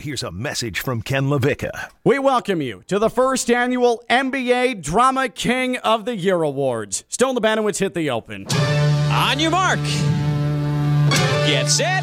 [0.00, 1.90] Here's a message from Ken LaVicka.
[2.04, 7.04] We welcome you to the first annual NBA Drama King of the Year Awards.
[7.10, 8.46] Stone Labanowitz hit the open.
[8.46, 9.78] On your mark.
[11.46, 12.02] Get set.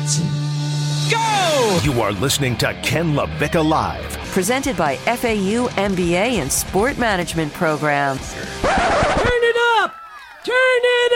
[1.10, 1.80] Go!
[1.84, 4.16] You are listening to Ken LaVicka Live.
[4.30, 8.20] Presented by FAU MBA and Sport Management Program.
[8.20, 9.96] Turn it up!
[10.44, 11.14] Turn it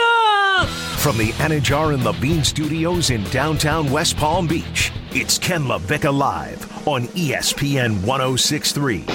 [0.57, 0.67] up!
[1.01, 6.70] From the Anidjar and Levine Studios in downtown West Palm Beach, it's Ken LaVicka Live
[6.87, 9.05] on ESPN 1063.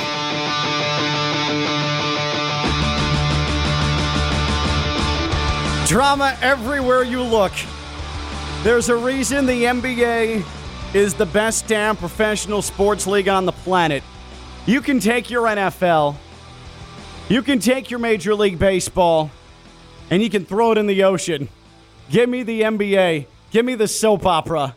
[5.86, 7.52] Drama everywhere you look.
[8.62, 10.44] There's a reason the NBA
[10.94, 14.02] is the best damn professional sports league on the planet.
[14.66, 16.16] You can take your NFL,
[17.28, 19.30] you can take your Major League Baseball,
[20.10, 21.48] and you can throw it in the ocean.
[22.10, 23.26] Give me the NBA.
[23.50, 24.74] Give me the soap opera.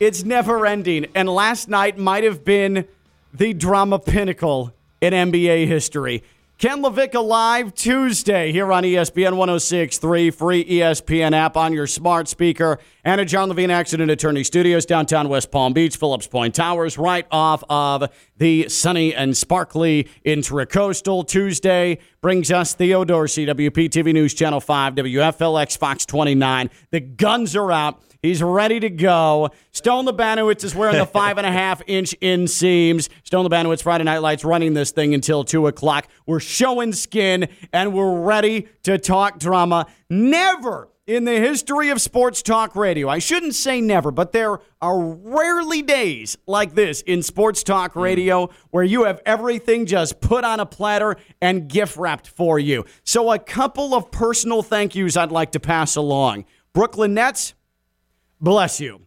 [0.00, 1.06] It's never ending.
[1.14, 2.88] And last night might have been
[3.34, 6.22] the drama pinnacle in NBA history.
[6.56, 12.78] Ken LaVicka Live Tuesday here on ESPN 1063, free ESPN app on your smart speaker,
[13.04, 17.26] and a John Levine Accident Attorney Studios, downtown West Palm Beach, Phillips Point Towers, right
[17.30, 21.26] off of the sunny and sparkly Intracoastal.
[21.26, 26.68] Tuesday brings us Theo Dorsey, WPTV News Channel 5, WFLX Fox 29.
[26.90, 28.02] The guns are out.
[28.22, 29.50] He's ready to go.
[29.72, 33.08] Stone Labanowitz is wearing the five and a half inch inseams.
[33.24, 36.08] Stone Labanowitz Friday Night Lights running this thing until two o'clock.
[36.26, 39.86] We're showing skin and we're ready to talk drama.
[40.10, 45.00] Never in the history of sports talk radio, I shouldn't say never, but there are
[45.00, 48.00] rarely days like this in sports talk hmm.
[48.00, 52.84] radio where you have everything just put on a platter and gift wrapped for you.
[53.02, 56.44] So, a couple of personal thank yous I'd like to pass along.
[56.72, 57.54] Brooklyn Nets,
[58.40, 59.02] bless you.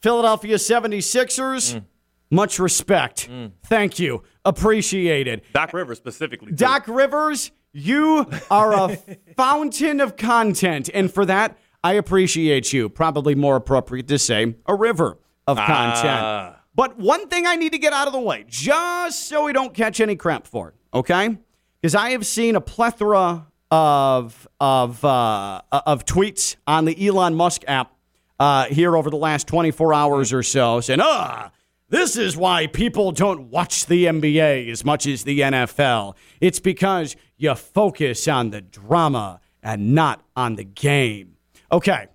[0.00, 1.84] Philadelphia 76ers, mm.
[2.30, 3.28] much respect.
[3.30, 3.52] Mm.
[3.64, 4.22] Thank you.
[4.44, 5.44] Appreciate it.
[5.52, 6.50] Doc Rivers specifically.
[6.50, 6.56] too.
[6.56, 8.96] Doc Rivers, you are a
[9.36, 10.90] fountain of content.
[10.92, 12.88] And for that, I appreciate you.
[12.88, 15.66] Probably more appropriate to say a river of ah.
[15.66, 16.56] content.
[16.74, 19.72] But one thing I need to get out of the way, just so we don't
[19.72, 21.38] catch any crap for it, okay?
[21.80, 27.62] Because I have seen a plethora of of uh, of tweets on the Elon Musk
[27.68, 27.93] app
[28.38, 31.50] uh, here over the last 24 hours or so, saying, "Ah,
[31.88, 36.16] this is why people don't watch the NBA as much as the NFL.
[36.40, 41.36] It's because you focus on the drama and not on the game."
[41.70, 42.06] Okay,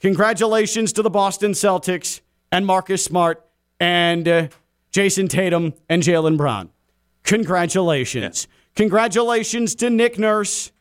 [0.00, 2.20] congratulations to the Boston Celtics
[2.52, 3.46] and Marcus Smart
[3.78, 4.48] and uh,
[4.92, 6.70] Jayson Tatum and Jaylen Brown.
[7.24, 8.48] Congratulations.
[8.74, 10.72] Congratulations to Nick Nurse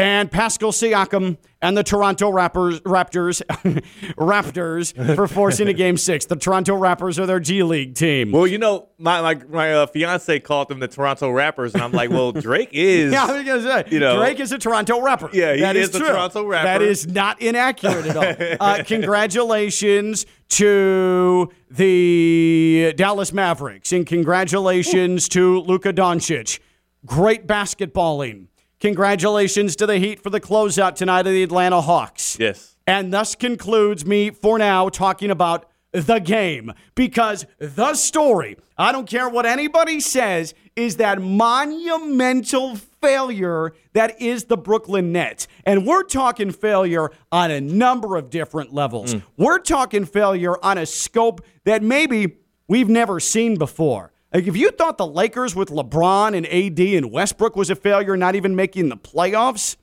[0.00, 3.42] and Pascal Siakam and the Toronto Rappers, Raptors
[4.16, 6.24] Raptors for forcing a game six.
[6.26, 8.30] The Toronto Raptors are their G League team.
[8.30, 11.90] Well, you know, my my, my uh, fiance called them the Toronto Rappers, and I'm
[11.92, 13.12] like, well, Drake is.
[13.12, 15.30] Yeah, I was gonna say, You know- Drake is a Toronto rapper.
[15.32, 16.08] Yeah, he That is a true.
[16.08, 16.64] Toronto rapper.
[16.64, 18.56] That is not inaccurate at all.
[18.60, 26.60] uh, congratulations to the Dallas Mavericks, and congratulations to Luka Doncic.
[27.04, 28.46] Great basketballing.
[28.80, 32.38] Congratulations to the Heat for the closeout tonight of the Atlanta Hawks.
[32.38, 32.76] Yes.
[32.86, 39.08] And thus concludes me for now talking about the game because the story, I don't
[39.08, 45.48] care what anybody says, is that monumental failure that is the Brooklyn Nets.
[45.64, 49.14] And we're talking failure on a number of different levels.
[49.14, 49.22] Mm.
[49.36, 52.36] We're talking failure on a scope that maybe
[52.68, 54.12] we've never seen before.
[54.32, 58.16] Like if you thought the Lakers with LeBron and AD and Westbrook was a failure,
[58.16, 59.76] not even making the playoffs,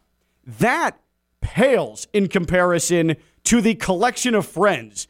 [0.45, 0.99] that
[1.41, 5.07] pales in comparison to the collection of friends.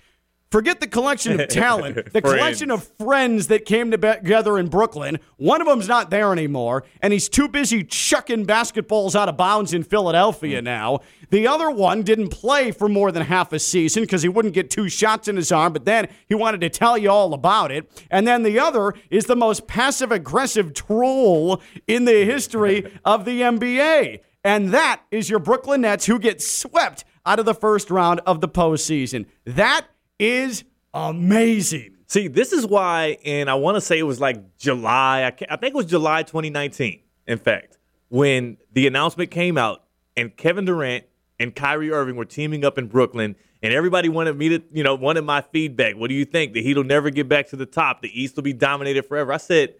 [0.55, 5.19] Forget the collection of talent, the collection of friends that came together in Brooklyn.
[5.35, 9.73] One of them's not there anymore, and he's too busy chucking basketballs out of bounds
[9.73, 10.63] in Philadelphia mm.
[10.63, 10.99] now.
[11.29, 14.69] The other one didn't play for more than half a season because he wouldn't get
[14.69, 17.91] two shots in his arm, but then he wanted to tell you all about it.
[18.09, 23.41] And then the other is the most passive aggressive troll in the history of the
[23.41, 24.21] NBA.
[24.45, 28.39] And that is your Brooklyn Nets who get swept out of the first round of
[28.39, 29.25] the postseason.
[29.43, 29.87] That
[30.19, 30.63] is
[30.93, 31.95] amazing.
[32.07, 35.23] See, this is why, and I want to say it was like July.
[35.23, 37.01] I, I think it was July 2019.
[37.27, 37.77] In fact,
[38.09, 39.83] when the announcement came out,
[40.15, 41.05] and Kevin Durant
[41.39, 44.95] and Kyrie Irving were teaming up in Brooklyn, and everybody wanted me to, you know,
[44.95, 45.95] wanted my feedback.
[45.95, 46.53] What do you think?
[46.53, 48.01] The Heat will never get back to the top.
[48.01, 49.33] The East will be dominated forever.
[49.33, 49.75] I said,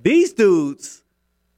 [0.00, 1.02] these dudes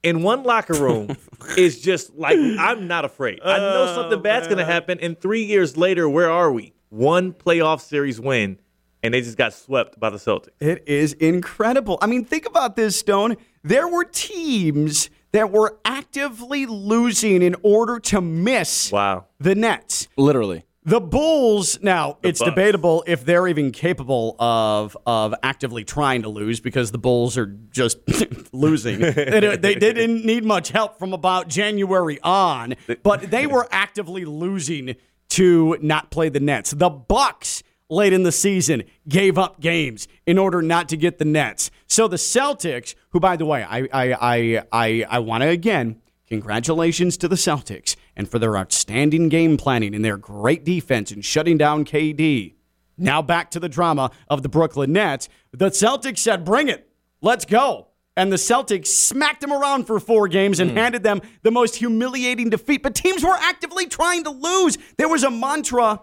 [0.03, 1.17] in one locker room
[1.57, 3.41] is just like I'm not afraid.
[3.45, 4.99] I know something oh, bad's going to happen.
[5.01, 6.73] And three years later, where are we?
[6.91, 8.59] One playoff series win
[9.03, 10.49] and they just got swept by the Celtics.
[10.61, 11.99] It is incredible.
[12.03, 13.37] I mean, think about this, Stone.
[13.63, 19.27] There were teams that were actively losing in order to miss Wow.
[19.39, 20.09] the Nets.
[20.17, 20.65] Literally.
[20.85, 22.51] The Bulls, now it's Bucks.
[22.51, 27.45] debatable if they're even capable of of actively trying to lose because the Bulls are
[27.71, 27.99] just
[28.55, 28.99] losing.
[29.01, 34.97] they, they didn't need much help from about January on, but they were actively losing
[35.31, 36.71] to not play the Nets.
[36.73, 41.25] The Bucks late in the season gave up games in order not to get the
[41.25, 41.71] Nets.
[41.87, 46.01] So the Celtics, who by the way, I I I I, I want to again
[46.29, 51.23] Congratulations to the Celtics and for their outstanding game planning and their great defense in
[51.23, 52.53] shutting down KD.
[52.99, 55.31] Now back to the drama of the Brooklyn Nets.
[55.53, 56.91] The Celtics said, Bring it.
[57.23, 57.88] Let's go.
[58.19, 62.51] And the Celtics smacked them around for four games and handed them the most humiliating
[62.51, 62.83] defeat.
[62.83, 64.77] But teams were actively trying to lose.
[64.97, 66.01] There was a mantra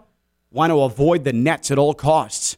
[0.50, 2.56] want to avoid the Nets at all costs.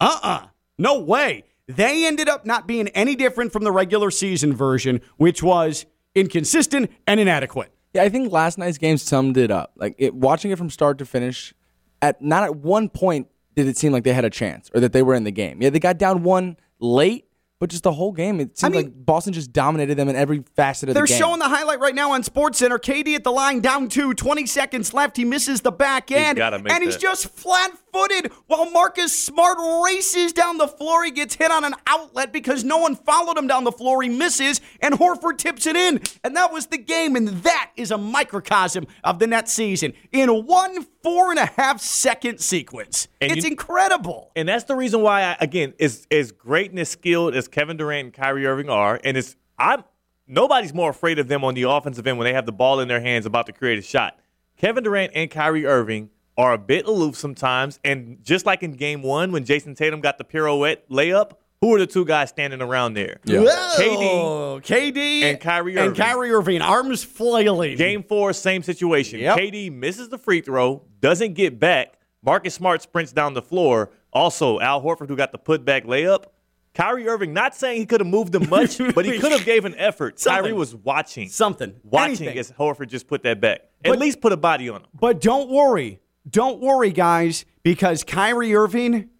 [0.00, 0.46] Uh uh
[0.78, 1.44] No way.
[1.68, 5.84] They ended up not being any different from the regular season version, which was
[6.14, 7.72] inconsistent and inadequate.
[7.92, 9.72] Yeah, I think last night's game summed it up.
[9.76, 11.52] Like it, watching it from start to finish,
[12.00, 14.92] at not at one point did it seem like they had a chance or that
[14.94, 15.60] they were in the game.
[15.60, 17.26] Yeah, they got down one late,
[17.60, 20.44] but just the whole game, it seemed mean- like Boston just dominated them in every
[20.56, 21.06] facet of the game.
[21.06, 22.78] They're showing the highlight right now on SportsCenter.
[22.78, 25.16] KD at the line, down two, 20 seconds left.
[25.16, 27.38] He misses the back end, gotta make and he's just just
[27.94, 31.04] flat-footed while Marcus Smart races down the floor.
[31.04, 34.02] He gets hit on an outlet because no one followed him down the floor.
[34.02, 37.16] He misses, and Horford tips it in, and that was the game.
[37.16, 41.80] And that is a microcosm of the net season in one four and a half
[41.80, 43.08] second sequence.
[43.20, 44.30] And it's you- incredible.
[44.36, 47.76] And that's the reason why, I, again, as as great and as skilled as Kevin
[47.76, 49.84] Durant and Kyrie Irving are, and it's I'm
[50.26, 52.88] nobody's more afraid of them on the offensive end when they have the ball in
[52.88, 54.18] their hands about to create a shot.
[54.56, 59.02] Kevin Durant and Kyrie Irving are a bit aloof sometimes, and just like in Game
[59.02, 62.94] One when Jayson Tatum got the pirouette layup, who are the two guys standing around
[62.94, 63.20] there?
[63.26, 65.94] Whoa, KD KD, and Kyrie and Irving.
[65.94, 67.76] Kyrie Irving, arms flailing.
[67.76, 69.20] Game four, same situation.
[69.20, 69.38] Yep.
[69.38, 71.94] KD misses the free throw, doesn't get back.
[72.22, 73.90] Marcus Smart sprints down the floor.
[74.12, 76.24] Also, Al Horford, who got the putback layup.
[76.74, 79.64] Kyrie Irving, not saying he could have moved them much, but he could have gave
[79.64, 80.18] an effort.
[80.18, 80.42] Something.
[80.42, 81.28] Kyrie was watching.
[81.28, 81.76] Something.
[81.84, 82.38] Watching Anything.
[82.38, 83.60] as Horford just put that back.
[83.82, 84.88] But- At least put a body on him.
[84.98, 86.00] But don't worry.
[86.28, 89.10] Don't worry, guys, because Kyrie Irving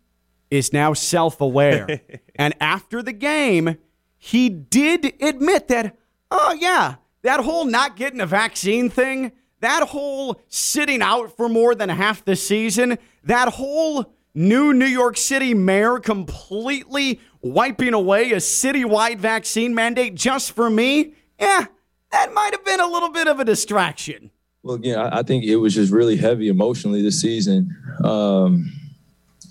[0.50, 2.00] is now self aware.
[2.36, 3.76] and after the game,
[4.16, 5.96] he did admit that,
[6.30, 11.74] oh, yeah, that whole not getting a vaccine thing, that whole sitting out for more
[11.74, 18.36] than half the season, that whole new New York City mayor completely wiping away a
[18.36, 21.66] citywide vaccine mandate just for me, yeah,
[22.12, 24.30] that might have been a little bit of a distraction.
[24.64, 27.70] Well, again, I, I think it was just really heavy emotionally this season.
[28.02, 28.72] Um,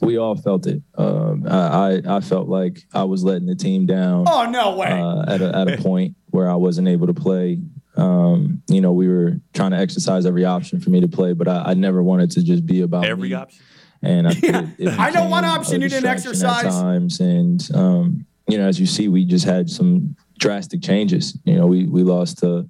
[0.01, 0.81] we all felt it.
[0.98, 4.88] Um, I, I I felt like I was letting the team down Oh, no way.
[4.92, 7.62] uh, at a at a point where I wasn't able to play.
[7.95, 11.48] Um, you know, we were trying to exercise every option for me to play, but
[11.48, 13.36] I, I never wanted to just be about Every me.
[13.36, 13.63] option.
[14.01, 16.66] And I, think it, it I know one option you didn't exercise.
[16.66, 21.38] at times, and um, you know, as you see, we just had some drastic changes.
[21.45, 22.68] You know, we we lost a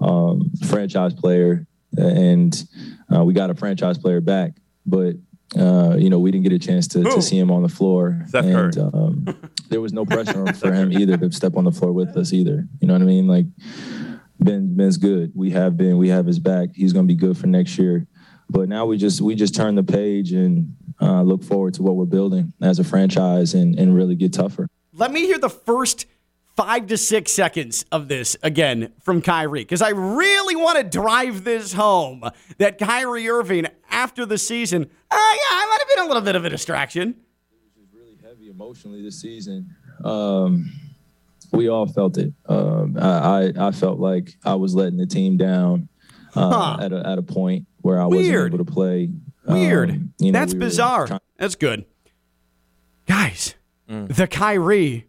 [0.00, 1.65] um, franchise player,
[1.98, 2.64] and
[3.14, 4.52] uh, we got a franchise player back,
[4.84, 5.16] but.
[5.56, 8.20] Uh, you know, we didn't get a chance to, to see him on the floor,
[8.26, 9.38] Steph and um,
[9.68, 12.66] there was no pressure for him either to step on the floor with us either.
[12.80, 13.28] You know what I mean?
[13.28, 13.46] Like
[14.40, 15.32] Ben, Ben's good.
[15.34, 15.98] We have Ben.
[15.98, 16.70] We have his back.
[16.74, 18.06] He's going to be good for next year.
[18.48, 21.96] But now we just we just turn the page and uh, look forward to what
[21.96, 24.68] we're building as a franchise and and really get tougher.
[24.92, 26.06] Let me hear the first
[26.56, 31.44] five to six seconds of this again from Kyrie, because I really want to drive
[31.44, 32.22] this home
[32.58, 36.34] that Kyrie Irving, after the season, oh, yeah, I might have been a little bit
[36.36, 37.10] of a distraction.
[37.10, 39.74] It was really heavy emotionally this season.
[40.04, 40.70] Um,
[41.52, 42.32] we all felt it.
[42.46, 45.88] Um, I, I I felt like I was letting the team down
[46.34, 46.84] uh, Huh.
[46.84, 48.52] at a at a point where I Weird.
[48.52, 49.10] wasn't able to play.
[49.46, 49.90] Weird.
[49.90, 51.06] Um, you know, That's we bizarre.
[51.06, 51.84] trying- That's good.
[53.06, 53.54] Guys,
[53.86, 55.06] the Kyrie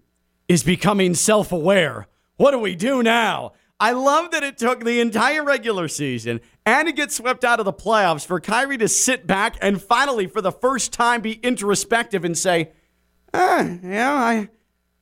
[0.47, 2.07] is becoming self aware.
[2.37, 3.53] What do we do now?
[3.79, 7.65] I love that it took the entire regular season and to get swept out of
[7.65, 12.25] the playoffs for Kyrie to sit back and finally, for the first time, be introspective
[12.25, 12.71] and say,
[13.35, 14.49] ah, yeah, I,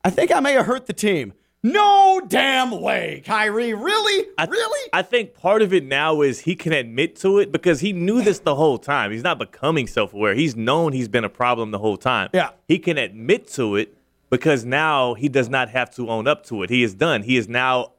[0.04, 1.34] I think I may have hurt the team.
[1.64, 3.74] No damn way, Kyrie.
[3.74, 4.28] Really?
[4.38, 4.90] I, really?
[4.94, 8.22] I think part of it now is he can admit to it because he knew
[8.22, 9.12] this the whole time.
[9.12, 10.36] He's not becoming self aware.
[10.36, 12.30] He's known he's been a problem the whole time.
[12.34, 12.52] Yeah.
[12.68, 13.95] He can admit to it
[14.30, 16.70] because now he does not have to own up to it.
[16.70, 17.24] He is done.
[17.24, 17.94] He is now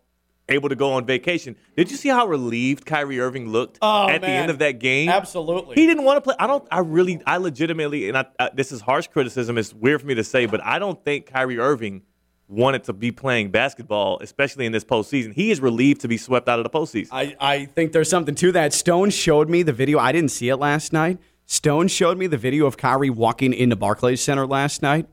[0.49, 1.56] able to go on vacation.
[1.76, 5.09] Did you see how relieved Kyrie Irving looked Oh, at the end of that game?
[5.09, 5.75] Absolutely.
[5.75, 6.35] He didn't want to play.
[6.38, 6.66] I don't.
[6.71, 7.21] I really.
[7.26, 9.59] I legitimately, and I, I, this is harsh criticism.
[9.59, 12.02] It's weird for me to say, but I don't think Kyrie Irving
[12.49, 15.35] wanted to be playing basketball, especially in this postseason.
[15.35, 17.09] He is relieved to be swept out of the postseason.
[17.11, 18.73] I, I think there's something to that.
[18.73, 19.99] Stone showed me the video.
[19.99, 21.18] I didn't see it last night.
[21.47, 25.09] Stone showed me the video of Kyrie walking into Barclays Center last night,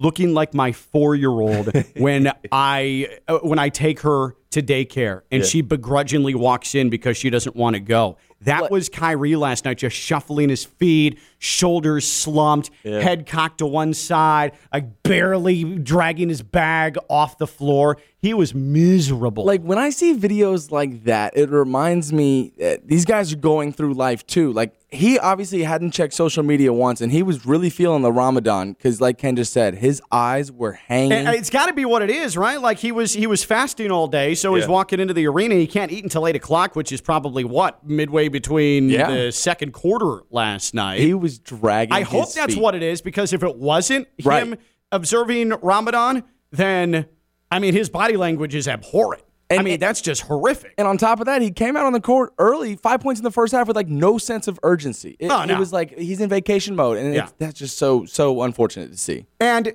[0.00, 5.22] looking like my four year old when I uh, when I take her to daycare
[5.30, 8.16] and she begrudgingly walks in because she doesn't want to go.
[8.42, 13.94] That was Kyrie last night, just shuffling his feet, shoulders slumped, head cocked to one
[13.94, 17.98] side, like barely dragging his bag off the floor.
[18.20, 19.44] He was miserable.
[19.44, 23.72] Like when I see videos like that, it reminds me that these guys are going
[23.72, 24.52] through life too.
[24.52, 28.72] Like he obviously hadn't checked social media once, and he was really feeling the Ramadan
[28.72, 31.12] because, like Ken just said, his eyes were hanging.
[31.12, 32.60] And it's got to be what it is, right?
[32.60, 35.54] Like he was he was fasting all day, so he's walking into the arena.
[35.56, 39.10] He can't eat until eight o'clock, which is probably what midway between Yeah.
[39.10, 41.00] the second quarter last night.
[41.00, 41.92] he was dragging.
[41.92, 42.62] I hope that's feet.
[42.62, 44.42] what it is because if it wasn't Right.
[44.46, 44.56] him
[44.92, 47.06] observing Ramadan, then
[47.50, 49.22] I mean his body language is abhorrent.
[49.50, 50.74] I And- mean that's just horrific.
[50.76, 53.24] And on top of that, he came out on the court early, five points in
[53.24, 55.16] the first half with like no sense of urgency.
[55.18, 55.54] It, Oh, no.
[55.54, 57.22] it was like he's in vacation mode, and Yeah.
[57.24, 59.24] it's, that's just so so unfortunate to see.
[59.40, 59.74] And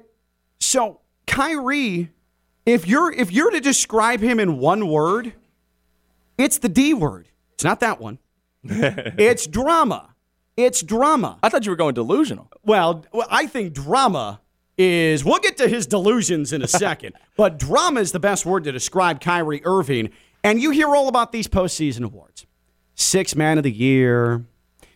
[0.60, 2.12] so Kyrie,
[2.67, 5.33] if you're if you're to describe him in one word,
[6.38, 7.27] it's the D word.
[7.55, 8.19] It's not that one.
[9.17, 10.13] it's drama.
[10.55, 11.39] It's drama.
[11.41, 12.50] I thought you were going delusional.
[12.63, 14.41] Well, I think drama
[14.77, 15.25] is.
[15.25, 18.72] We'll get to his delusions in a second, but drama is the best word to
[18.72, 20.10] describe Kyrie Irving.
[20.43, 22.46] And you hear all about these postseason awards
[22.96, 24.46] Six Man of the Year.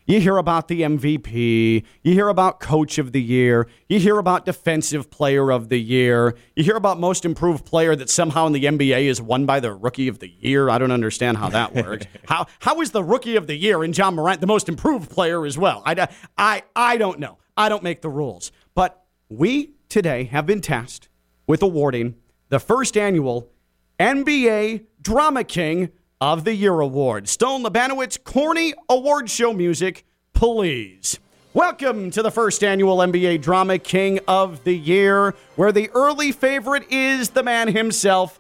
[0.08, 1.84] You hear about the MVP.
[2.02, 3.68] You hear about Coach of the Year.
[3.90, 6.34] You hear about Defensive Player of the Year.
[6.56, 9.74] You hear about Most Improved Player that somehow in the NBA is won by the
[9.74, 10.70] Rookie of the Year.
[10.70, 12.06] I don't understand how that works.
[12.26, 15.46] how how is the Rookie of the Year and Ja Morant the Most Improved Player
[15.46, 15.84] as well?
[15.86, 17.38] I, I, I don't know.
[17.58, 18.54] I don't make the rules.
[18.76, 21.10] But we today have been tasked
[21.48, 22.16] with awarding
[22.48, 23.52] the first annual
[24.00, 27.30] NBA Drama King of the Year award.
[27.30, 31.20] Stone Labanowitz, corny award show music, please.
[31.54, 36.92] Welcome to the first annual NBA Drama King of the Year, where the early favorite
[36.92, 38.40] is the man himself,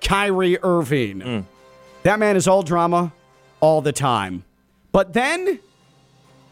[0.00, 1.20] Kyrie Irving.
[1.20, 1.44] Mm.
[2.02, 3.12] That man is all drama
[3.60, 4.44] all the time.
[4.90, 5.60] But then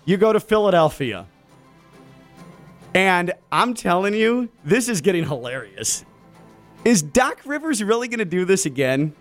[0.04, 1.26] you go to Philadelphia.
[2.94, 6.04] And I'm telling you, this is getting hilarious.
[6.84, 9.14] Is Doc Rivers really going to do this again?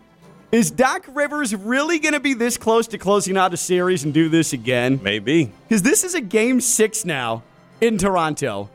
[0.52, 4.12] Is Doc Rivers really going to be this close to closing out a series and
[4.12, 5.00] do this again?
[5.04, 5.52] Maybe.
[5.68, 7.44] Because this is a game six now
[7.82, 8.70] in Toronto.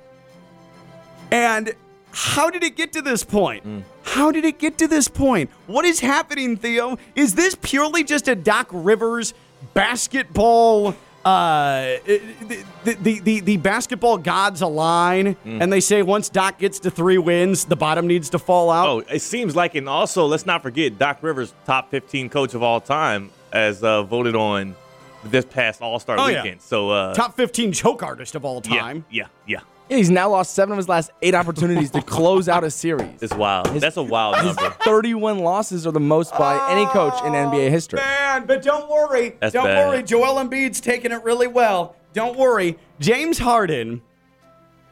[1.33, 1.75] And
[2.13, 3.65] how did it get to this point?
[3.65, 3.81] Hmm.
[4.05, 5.51] How did it get to this point?
[5.67, 6.97] What is happening, Theo?
[7.17, 9.35] Is this purely just a Doc Rivers
[9.73, 10.95] basketball?
[11.25, 16.91] Uh, the, the, the, the basketball gods align, and they say once Doc gets to
[16.91, 18.87] three wins, the bottom needs to fall out.
[18.89, 22.63] Oh, it seems like, and also let's not forget Doc Rivers, top 15 coach of
[22.63, 24.77] all time, as uh, voted on
[25.25, 26.43] this past All Star Oh, yeah.
[26.43, 26.61] weekend.
[26.61, 29.07] So, uh, Top 15 choke artist of all time.
[29.11, 29.61] yeah, yeah.
[29.61, 33.23] Yeah, he's now lost seven of his last eight opportunities to close out a series.
[33.23, 33.67] It's wild.
[33.67, 34.71] That's a wild number.
[34.83, 37.99] 31 losses are the most by any oh, coach in NBA history.
[37.99, 39.37] Man, but don't worry.
[39.41, 39.89] That's don't bad.
[39.89, 40.03] worry.
[40.03, 41.97] Joel Embiid's taking it really well.
[42.13, 42.79] Don't worry.
[43.01, 44.03] James Harden,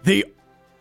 [0.02, 0.26] the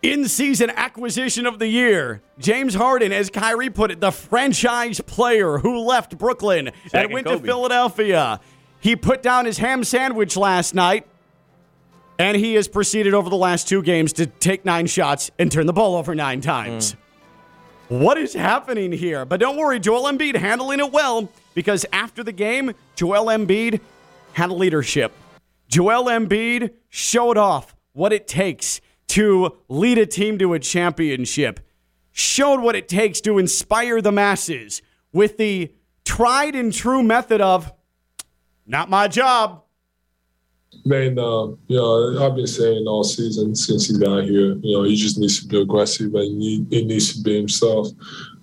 [0.01, 2.21] in-season acquisition of the year.
[2.39, 7.27] James Harden, as Kyrie put it, the franchise player who left Brooklyn and and went
[7.27, 8.39] to Philadelphia.
[8.79, 11.05] He put down his ham sandwich last night.
[12.21, 15.65] And he has proceeded over the last two games to take nine shots and turn
[15.65, 16.91] the ball over nine times.
[17.89, 18.03] Hmm.
[18.03, 19.25] What is happening here?
[19.25, 23.79] But don't worry, Joel Embiid handling it well because after the game, Joel Embiid
[24.33, 25.11] had leadership.
[25.67, 31.59] Joel Embiid showed off what it takes to lead a team to a championship,
[32.11, 35.73] showed what it takes to inspire the masses with the
[36.05, 37.73] tried and true method of,
[38.67, 39.63] not my job.
[40.85, 44.83] Man, uh, you know, I've been saying all season since he got here, you know,
[44.83, 47.87] he just needs to be aggressive and he, he needs to be himself.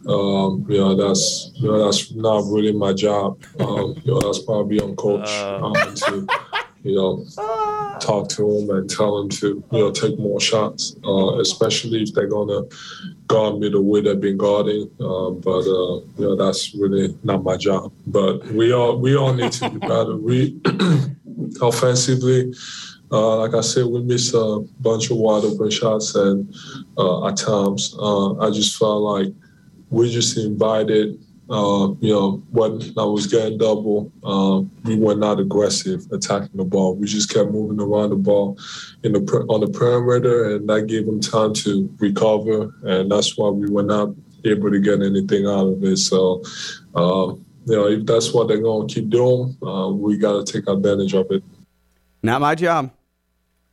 [0.07, 3.43] Um, you know, that's you know, that's not really my job.
[3.59, 6.27] Um, you know, that's probably on coach um, to,
[6.83, 7.25] you know,
[7.99, 12.15] talk to him and tell him to, you know, take more shots, uh, especially if
[12.15, 12.63] they're gonna
[13.27, 14.89] guard me the way they've been guarding.
[15.01, 17.93] Um, but uh, you know, that's really not my job.
[18.07, 20.17] But we all we all need to be better.
[20.17, 20.61] We
[21.61, 22.53] offensively,
[23.11, 26.55] uh, like I said, we missed a bunch of wide open shots, and
[26.97, 29.29] uh, at times, uh, I just felt like
[29.91, 31.19] we just invited
[31.51, 36.65] Uh, you know, when I was getting double, um, we were not aggressive attacking the
[36.65, 36.95] ball.
[36.95, 38.59] We just kept moving around the ball
[39.03, 43.49] in the on the perimeter, and that gave them time to recover, and that's why
[43.49, 44.09] we were not
[44.45, 45.97] able to get anything out of it.
[45.97, 46.43] So,
[46.95, 47.33] uh,
[47.69, 50.69] you know, if that's what they're going to keep doing, uh, we got to take
[50.69, 51.43] advantage of it.
[52.23, 52.91] Not my job.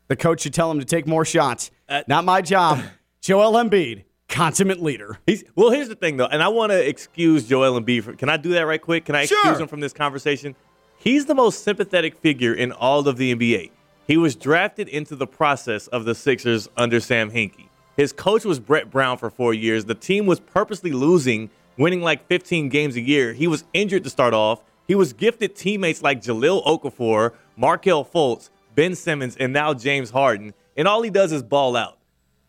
[0.08, 1.72] The coach should tell him to take more shots.
[2.08, 2.84] Not my job.
[3.22, 5.18] Joel Embiid, consummate leader.
[5.26, 5.72] He's well.
[5.72, 8.04] Here's the thing, though, and I want to excuse Joel Embiid.
[8.04, 9.06] For, can I do that right quick?
[9.06, 9.40] Can I Sure.
[9.40, 10.56] excuse him from this conversation?
[10.98, 13.72] He's the most sympathetic figure in all of the NBA.
[14.08, 17.70] He was drafted into the process of the Sixers under Sam Hinkie.
[17.98, 19.86] His coach was Brett Brown for four years.
[19.86, 23.34] The team was purposely losing, winning like 15 games a year.
[23.34, 24.62] He was injured to start off.
[24.88, 30.54] He was gifted teammates like Jahlil Okafor, Markelle Fultz, Ben Simmons, and now James Harden.
[30.78, 31.98] And all he does is ball out.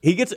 [0.02, 0.34] He gets.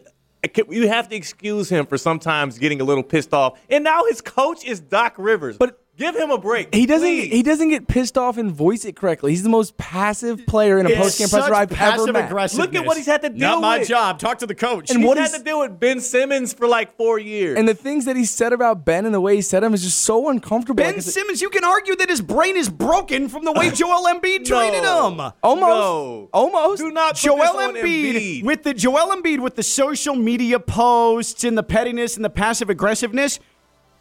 [0.70, 3.60] You have to excuse him for sometimes getting a little pissed off.
[3.70, 5.58] And now his coach is Doc Rivers.
[5.58, 6.74] But- give him a break.
[6.74, 7.08] He doesn't.
[7.08, 7.32] please.
[7.32, 9.32] He doesn't get pissed off and voice it correctly.
[9.32, 12.54] He's the most passive player in a post game such presser I've ever met.
[12.56, 13.88] Look at what he's had to deal Not my with.
[13.88, 14.18] job.
[14.20, 14.90] Talk to the coach.
[14.90, 17.58] And He's what had is- to deal with Ben Simmons for like four years.
[17.60, 19.84] And the things that he said about Ben and the way he said him is
[19.84, 20.76] just so uncomfortable.
[20.78, 23.70] Ben Like, it's- Simmons, you can argue that his brain is broken from the way
[23.74, 25.08] Joel Embiid treated No.
[25.12, 25.22] him.
[25.44, 26.30] almost, No.
[26.34, 26.80] almost.
[26.82, 28.44] Do not put Joel this on Embiid, Embiid.
[28.46, 32.70] with the Joel Embiid with the social media posts and the pettiness and the passive
[32.70, 33.40] aggressiveness.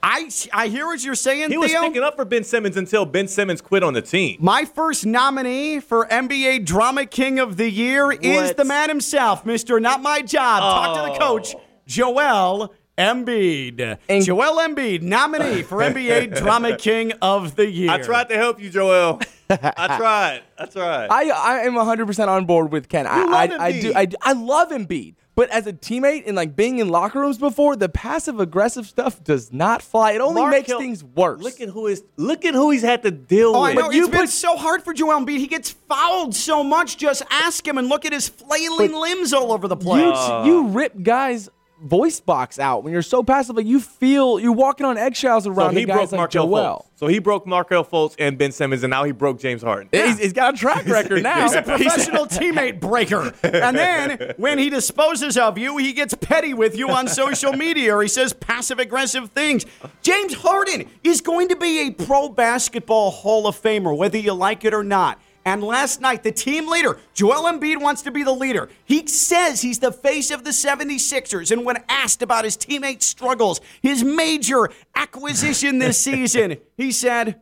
[0.02, 1.83] I I hear what you're saying, he was Theo.
[1.83, 4.37] sticking up for Ben Simmons until Ben Simmons quit on the team.
[4.40, 9.81] My first nominee for NBA Drama King of the Year is the man himself, Mister.
[9.81, 10.61] Not my job.
[10.61, 11.28] Talk to the oh.
[11.28, 11.55] coach,
[11.87, 13.99] Joel Embiid.
[14.09, 17.90] And- Joel Embiid, nominee for NBA Drama King of the Year.
[17.90, 19.21] I tried to help you, Joel.
[19.50, 19.55] I
[19.97, 20.43] tried.
[20.59, 21.09] I tried.
[21.11, 23.07] I I am 100 percent on board with Ken.
[23.07, 26.35] I, love I, I do I, do- I love Embiid, but as a teammate and
[26.35, 30.11] like being in locker rooms before, the passive aggressive stuff does not fly.
[30.11, 31.40] It only makes Markelle- things worse.
[31.40, 32.02] Look at who is.
[32.16, 33.76] Look at who he's had to deal Oh, I with.
[33.76, 33.83] know.
[33.83, 35.38] But It's you been put- so hard for Joel Embiid.
[35.38, 36.97] He gets fouled so much.
[36.97, 40.18] Just ask him and look at his flailing limbs all over the place.
[40.45, 41.49] you, you rip guys
[41.82, 43.56] voice box out when you're so passive.
[43.56, 46.47] Like you feel you're walking on eggshells So around he the guys broke like Markelle
[46.47, 46.85] Joel.
[46.85, 46.99] Fultz.
[46.99, 49.88] So he broke Markelle Fultz and Ben Simmons, and now he broke James Harden.
[49.93, 51.43] He's, he's got a track record now.
[51.43, 53.32] He's a professional teammate breaker.
[53.45, 57.95] And then when he disposes of you, he gets petty with you on social media
[57.95, 59.64] or he says passive aggressive things.
[60.02, 64.64] James Harden is going to be a pro basketball Hall of Famer, whether you like
[64.64, 65.21] it or not.
[65.49, 68.69] And last night, the team leader, Joel Embiid, wants to be the leader.
[68.84, 71.50] He says he's the face of the 76ers.
[71.50, 77.41] And when asked about his teammates' struggles, his major acquisition this season, he said,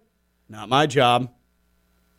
[0.48, 1.32] Not my job.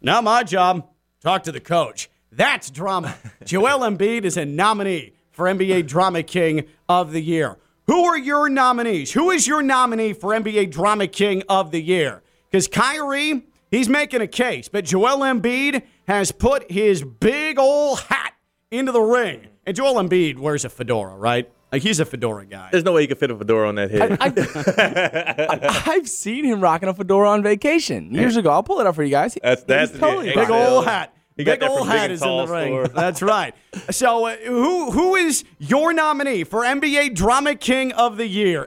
[0.02, 0.89] Not my job.
[1.21, 2.10] Talk to the coach.
[2.34, 3.15] That's drama.
[3.45, 7.56] Joel Embiid is a nominee for NBA Drama King of the Year.
[7.86, 9.13] Who are your nominees?
[9.13, 12.23] Who is your nominee for NBA Drama King of the Year?
[12.52, 18.34] Because Kyrie, he's making a case, but Joel Embiid has put his big old hat
[18.71, 19.47] into the ring.
[19.65, 21.51] And Joel Embiid wears a fedora, right?
[21.71, 22.69] Like he's a fedora guy.
[22.71, 24.17] There's no way you could fit a fedora on that head.
[25.88, 28.51] I've seen him rocking a fedora on vacation years ago.
[28.51, 29.34] I'll pull it up for you guys.
[29.41, 31.13] That's- that's He's the- totally Hey, Big old hat.
[31.36, 32.67] He Big old from Big hat is in the Tall ring.
[32.73, 32.88] store.
[32.88, 33.53] That's right.
[33.91, 38.65] So, uh, who who is your nominee for NBA Drama King of the Year?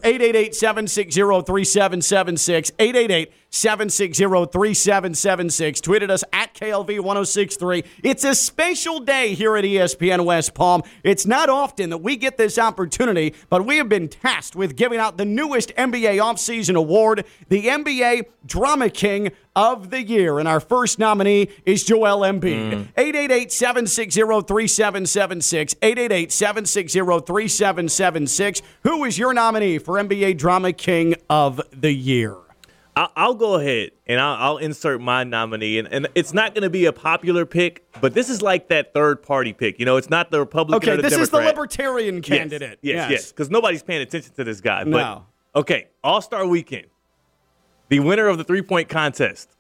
[3.50, 4.50] 888-760-3776.
[4.50, 5.80] 888-760-3776.
[5.80, 7.86] Tweeted us at KLV1063.
[8.02, 10.82] It's a special day here at ESPN West Palm.
[11.02, 14.98] It's not often that we get this opportunity, but we have been tasked with giving
[14.98, 20.38] out the newest NBA offseason award, the NBA Drama King of the year.
[20.38, 22.72] And our first nominee is Joel Embiid.
[22.72, 22.82] Hmm.
[22.96, 25.74] 888 760 3776.
[25.82, 28.62] 888 760 3776.
[28.84, 32.36] Who is your nominee for NBA Drama King of the year?
[32.96, 36.70] I'll, I'll go ahead and I'll, insert my nominee, and, and it's not going to
[36.70, 39.79] be a popular pick, but this is like that third party pick.
[39.79, 40.76] You know, it's not the Republican.
[40.88, 42.79] Okay, or the this is the Libertarian candidate.
[42.83, 44.85] Yes, yes, because nobody's paying attention to this guy.
[44.85, 45.26] But, No.
[45.55, 46.87] Okay, All Star Weekend.
[47.88, 49.50] The winner of the three point contest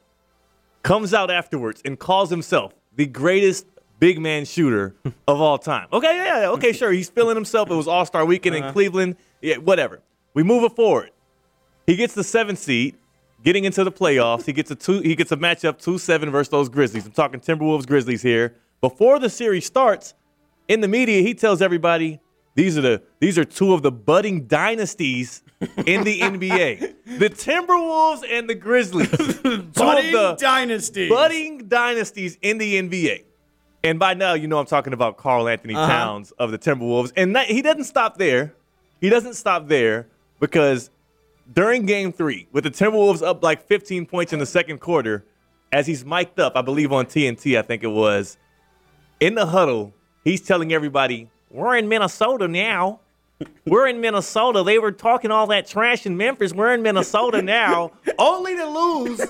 [0.82, 3.66] comes out afterwards and calls himself the greatest
[3.98, 4.94] big man shooter
[5.28, 5.86] of all time.
[5.92, 6.90] Okay, yeah, yeah, okay, sure.
[6.92, 7.70] He's feeling himself.
[7.70, 8.66] It was All Star Weekend Uh-huh.
[8.68, 9.16] in Cleveland.
[9.42, 10.00] Yeah, whatever.
[10.34, 11.10] We move it forward.
[11.86, 12.94] He gets the seventh seed,
[13.42, 14.44] getting into the playoffs.
[14.46, 15.00] He gets a two.
[15.00, 17.06] He gets a matchup two seven versus those Grizzlies.
[17.06, 18.56] I'm talking Timberwolves Grizzlies here.
[18.80, 20.14] Before the series starts,
[20.68, 22.20] in the media, he tells everybody
[22.54, 25.42] these are the these are two of the budding dynasties
[25.86, 26.94] in the NBA.
[27.18, 29.08] The Timberwolves and the Grizzlies.
[29.40, 31.08] Budding the Dynasty.
[31.08, 33.24] budding dynasties in the NBA.
[33.82, 35.86] And by now, you know I'm talking about Karl Anthony Uh-huh.
[35.86, 37.12] Towns of the Timberwolves.
[37.16, 38.54] And that, he doesn't stop there.
[39.00, 40.06] He doesn't stop there
[40.38, 40.90] because
[41.52, 45.24] during game three, with the Timberwolves up like 15 points in the second quarter,
[45.72, 48.36] as he's mic'd up, I believe on TNT, I think it was,
[49.20, 49.92] in the huddle,
[50.24, 53.00] he's telling everybody, We're in Minnesota now.
[53.64, 54.62] We're in Minnesota.
[54.62, 56.52] They were talking all that trash in Memphis.
[56.52, 59.20] We're in Minnesota now, only to lose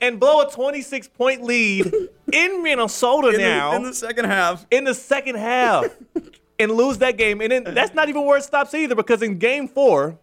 [0.00, 1.86] and blow a 26 point lead
[2.32, 4.66] in Minnesota In the- now in the second half.
[4.72, 5.86] in the second half
[6.58, 7.40] and lose that game.
[7.40, 10.18] And then that's not even where it stops either because in game four,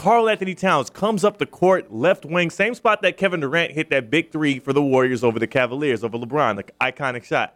[0.00, 3.90] Karl Anthony Towns comes up the court, left wing, same spot that Kevin Durant hit
[3.90, 7.54] that big three for the Warriors over the Cavaliers, over LeBron, the iconic shot.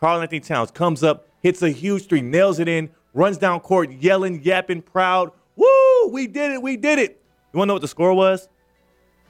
[0.00, 3.92] Karl Anthony Towns comes up, hits a huge three, nails it in, runs down court,
[3.92, 5.32] yelling, yapping, proud.
[5.54, 6.08] Woo!
[6.08, 6.62] We did it!
[6.62, 7.22] We did it!
[7.52, 8.48] You want to know what the score was?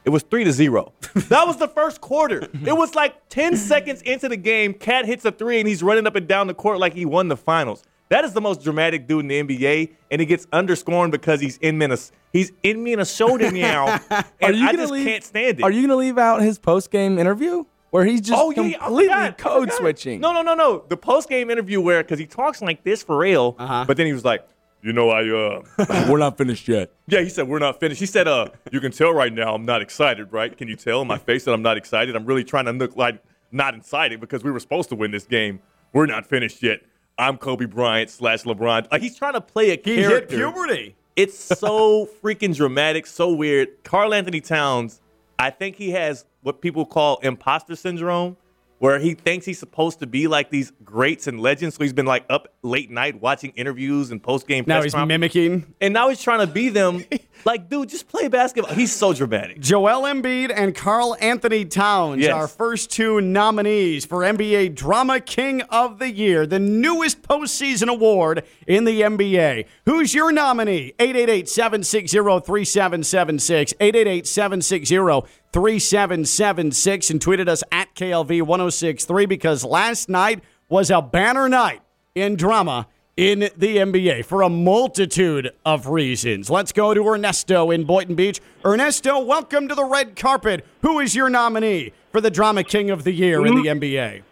[0.05, 0.93] It was three to zero.
[1.15, 2.49] That was the first quarter.
[2.65, 4.73] It was like 10 seconds into the game.
[4.73, 7.27] KAT hits a three and he's running up and down the court like he won
[7.27, 7.83] the finals.
[8.13, 11.57] That is the most dramatic dude in the NBA, and it gets underscored because he's
[11.57, 12.15] in Minnesota.
[12.31, 13.87] He's in Minnesota now,
[14.39, 15.63] and I just can't stand it.
[15.63, 18.77] Are you gonna leave out his post game interview where he's just oh, yeah, yeah,
[18.77, 20.21] I completely forgot, code switching?
[20.21, 20.85] No, no, no, no.
[20.91, 23.87] The post game interview where because he talks like this for real, Uh-huh.
[23.89, 24.47] but then he was like,
[24.83, 26.91] you know, I uh, we're not finished yet.
[27.07, 27.99] Yeah, he said we're not finished.
[27.99, 30.55] He said, uh, you can tell right now I'm not excited, right?
[30.55, 32.15] Can you tell in my face that I'm not excited?
[32.15, 35.25] I'm really trying to look like not excited because we were supposed to win this
[35.25, 35.61] game.
[35.95, 36.81] We're not finished yet.
[37.19, 38.91] I'm Kobe Bryant slash LeBron.
[38.91, 40.97] Like he's trying to play a He hit puberty.
[41.15, 43.69] It's so freaking dramatic, so weird.
[43.85, 45.01] Karl Anthony Towns,
[45.39, 48.37] I think he has what people call imposter syndrome,
[48.79, 51.77] where he thinks he's supposed to be like these greats and legends.
[51.77, 54.65] So he's been like up late night watching interviews and post game.
[54.67, 55.75] Now he's mimicking.
[55.81, 57.05] and now he's trying to be them.
[57.45, 58.75] like, dude, just play basketball.
[58.75, 59.61] He's so dramatic.
[59.61, 62.33] Joel Embiid and Karl Anthony Towns, Yes.
[62.33, 68.45] our first two nominees for NBA Drama King of the Year, the newest postseason award
[68.67, 69.67] in the NBA.
[69.87, 70.93] Who's your nominee?
[70.99, 73.75] 888 760 3776.
[73.81, 77.11] 888 760 3776.
[77.11, 81.81] And tweeted us at KLV 1063 because last night was a banner night
[82.15, 86.49] in drama in the NBA for a multitude of reasons.
[86.49, 88.41] Let's go to Ernesto in Boynton Beach.
[88.65, 90.65] Ernesto, welcome to the red carpet.
[90.81, 94.23] Who is your nominee for the Drama King of the Year in the NBA?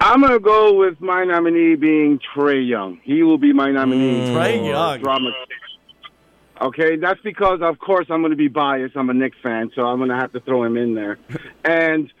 [0.00, 3.00] I'm gonna go with my nominee being Trae Young.
[3.04, 4.26] He will be my nominee.
[4.26, 4.34] Mm.
[4.34, 5.00] For Young.
[5.00, 5.30] Drama.
[6.60, 8.96] Okay, that's because of course I'm gonna be biased.
[8.96, 11.18] I'm a Knicks fan, so I'm gonna have to throw him in there.
[11.64, 12.12] and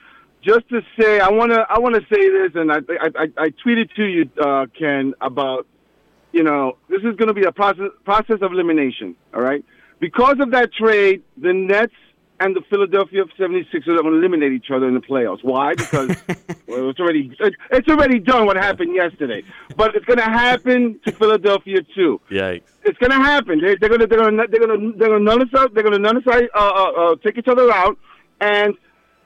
[0.42, 3.94] just to say, I wanna I wanna say this, and I I, I, I tweeted
[3.94, 5.66] to you, uh, Ken, about
[6.32, 9.14] you know this is gonna be a process process of elimination.
[9.34, 9.64] All right,
[10.00, 11.94] because of that trade, the Nets
[12.42, 15.44] and the Philadelphia 76ers are going to eliminate each other in the playoffs.
[15.44, 15.74] Why?
[15.74, 16.08] Because
[16.66, 19.44] well, it's already it, it's already done what happened yesterday.
[19.76, 22.20] But it's going to happen to Philadelphia too.
[22.30, 22.62] Yikes.
[22.82, 23.60] It's going to happen.
[23.60, 25.84] They, they're going to they're going to they're going to they're going to nullify they're
[25.84, 27.96] going to nullify uh, uh, uh, take each other out
[28.40, 28.74] and.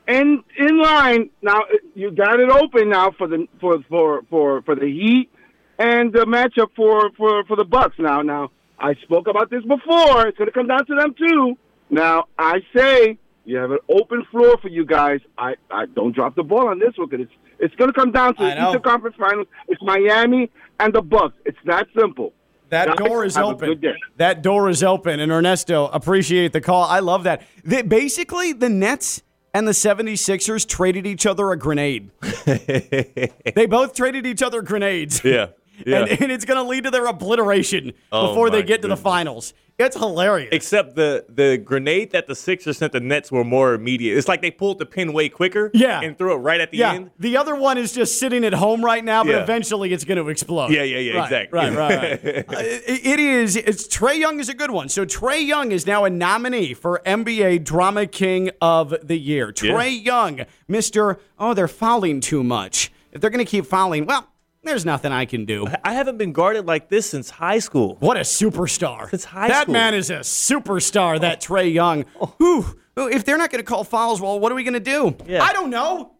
[0.09, 1.62] In in line now,
[1.95, 5.31] you got it open now for the for for for for the Heat
[5.79, 7.97] and the matchup for for for the Bucks.
[7.99, 10.27] Now, now I spoke about this before.
[10.27, 11.57] It's going to come down to them too.
[11.90, 15.21] Now I say you have an open floor for you guys.
[15.38, 18.12] I, I don't drop the ball on this one because it's it's going to come
[18.12, 18.66] down to the.
[18.66, 19.47] Eastern Conference Finals.
[19.69, 21.35] It's Miami and the Bucks.
[21.47, 22.33] It's that simple.
[22.69, 23.81] That door is open.
[24.16, 25.21] That door is open.
[25.21, 26.85] And Ernesto, appreciate the call.
[26.85, 27.42] I love that.
[27.64, 29.23] The- basically, the Nets
[29.57, 32.11] and the 76ers traded each other a grenade.
[32.45, 35.25] they both traded each other grenades.
[35.25, 35.47] Yeah.
[35.84, 36.00] Yeah.
[36.04, 38.96] And, and it's going to lead to their obliteration Oh, before they get to the
[38.96, 39.52] finals.
[39.78, 40.48] It's hilarious.
[40.52, 44.16] Except the the grenade that the Sixers sent the Nets were more immediate.
[44.16, 45.70] It's like they pulled the pin way quicker.
[45.74, 46.00] Yeah.
[46.00, 47.10] And threw it right at the yeah, end.
[47.18, 49.42] the other one is just sitting at home right now, but Yeah.
[49.42, 50.70] eventually it's going to explode.
[50.70, 51.58] Yeah, yeah, yeah, Right, exactly.
[51.58, 52.44] Right, right, right.
[52.48, 53.56] Uh, it- it is.
[53.56, 54.88] It's Trae Young is a good one.
[54.88, 59.52] So Trae Young is now a nominee for NBA Drama King of the Year.
[59.62, 59.72] Yeah.
[59.72, 61.18] Trae Young, Mister.
[61.38, 62.90] Oh, they're fouling too much.
[63.12, 64.26] If they're going to keep fouling, well,
[64.66, 65.66] there's nothing I can do.
[65.85, 67.96] I haven't been guarded like this since high school.
[68.00, 69.09] What a superstar!
[69.11, 69.72] Since high that school.
[69.72, 71.20] man is a superstar.
[71.20, 72.02] That Trae Young.
[72.38, 72.79] Whew.
[72.96, 75.16] If they're not going to call fouls, well, what are we going to do?
[75.26, 75.42] Yeah.
[75.42, 76.12] I don't know.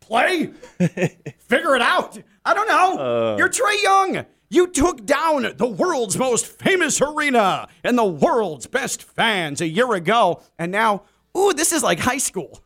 [0.00, 0.46] Play.
[0.78, 2.18] Figure it out.
[2.44, 2.98] I don't know.
[2.98, 3.36] Uh.
[3.38, 4.26] You're Trae Young.
[4.48, 9.94] You took down the world's most famous arena and the world's best fans a year
[9.94, 11.04] ago, and now,
[11.36, 12.61] ooh, this is like high school.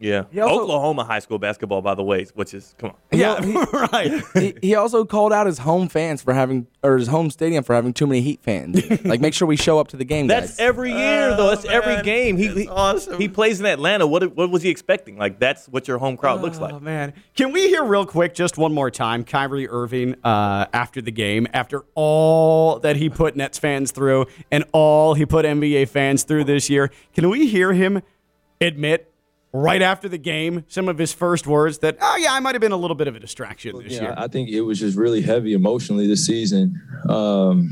[0.00, 0.24] Yeah.
[0.42, 2.96] also- Oklahoma high school basketball, by the way, which is come on.
[3.10, 3.40] Yeah,
[3.92, 4.22] right.
[4.34, 7.74] he, he also called out his home fans for having, or his home stadium for
[7.74, 8.80] having too many Heat fans.
[9.04, 10.60] like, make sure we show up to the game, That's guys.
[10.60, 11.48] every year though.
[11.48, 12.36] That's every game.
[12.36, 13.18] He That's he, awesome.
[13.20, 14.06] he plays in Atlanta.
[14.06, 15.16] What what was he expecting?
[15.18, 16.74] Like that's what your home crowd looks like.
[16.74, 21.02] Oh man, can we hear real quick, just one more time, Kyrie Irving uh, after
[21.02, 25.88] the game, after all that he put Nets fans through and all he put NBA
[25.88, 26.90] fans through this year?
[27.14, 28.02] Can we hear him
[28.60, 29.07] admit
[29.52, 32.60] right after the game some of his first words that, oh yeah, I might have
[32.60, 34.14] been a little bit of a distraction this Yeah, year.
[34.16, 36.80] I think it was just really heavy emotionally this season.
[37.08, 37.70] Um,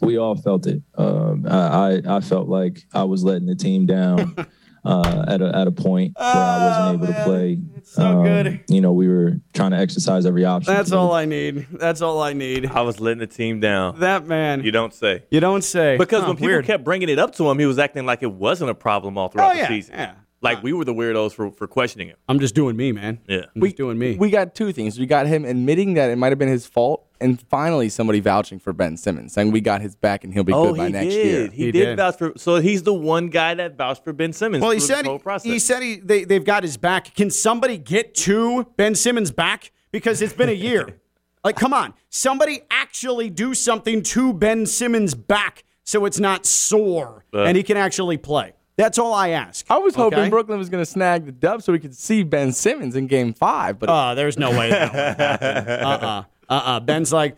[0.00, 0.82] we all felt it.
[0.96, 4.34] Um, I, I I felt like I was letting the team down
[4.84, 7.58] uh, at a at a point where I wasn't able to play.
[7.76, 8.60] Oh, so good.
[8.68, 10.74] You know, we were trying to exercise every option.
[10.74, 11.66] That's all I need.
[11.72, 12.66] That's all I need.
[12.66, 14.00] I was letting the team down.
[14.00, 14.64] That man.
[14.64, 15.22] You don't say.
[15.30, 15.96] You don't say.
[15.98, 16.64] Because Huh, when people weird.
[16.64, 19.28] kept bringing it up to him, he was acting like it wasn't a problem all
[19.28, 19.94] throughout Oh, yeah, the season.
[19.94, 20.14] yeah.
[20.42, 22.16] Like we were the weirdos for, for questioning him.
[22.28, 23.20] I'm just doing me, man.
[23.28, 23.46] Yeah.
[23.54, 24.16] I'm just doing me.
[24.16, 24.98] we got two things.
[24.98, 28.58] We got him admitting that it might have been his fault, and finally somebody vouching
[28.58, 30.92] for Ben Simmons, saying we got his back and he'll be Oh, good by he
[30.92, 31.46] next year.
[31.48, 31.96] He, He did, did.
[31.96, 32.32] vouch for.
[32.36, 34.62] So he's the one guy that vouched for Ben Simmons.
[34.62, 35.44] Well, he through said this he, whole process.
[35.52, 37.14] he said he they they've got his back.
[37.14, 40.98] Can somebody get to Ben Simmons' back because it's been a year?
[41.44, 47.24] like, come on, somebody actually do something to Ben Simmons' back so it's not sore
[47.34, 47.42] Uh.
[47.42, 48.54] and he can actually play.
[48.82, 49.64] That's all I ask.
[49.70, 50.28] I was hoping okay?
[50.28, 53.32] Brooklyn was going to snag the dub so we could see Ben Simmons in Game
[53.32, 55.40] Five, but Oh, there's no way that.
[55.82, 56.24] Uh-uh.
[56.48, 56.80] Uh-uh.
[56.80, 57.36] Ben's like,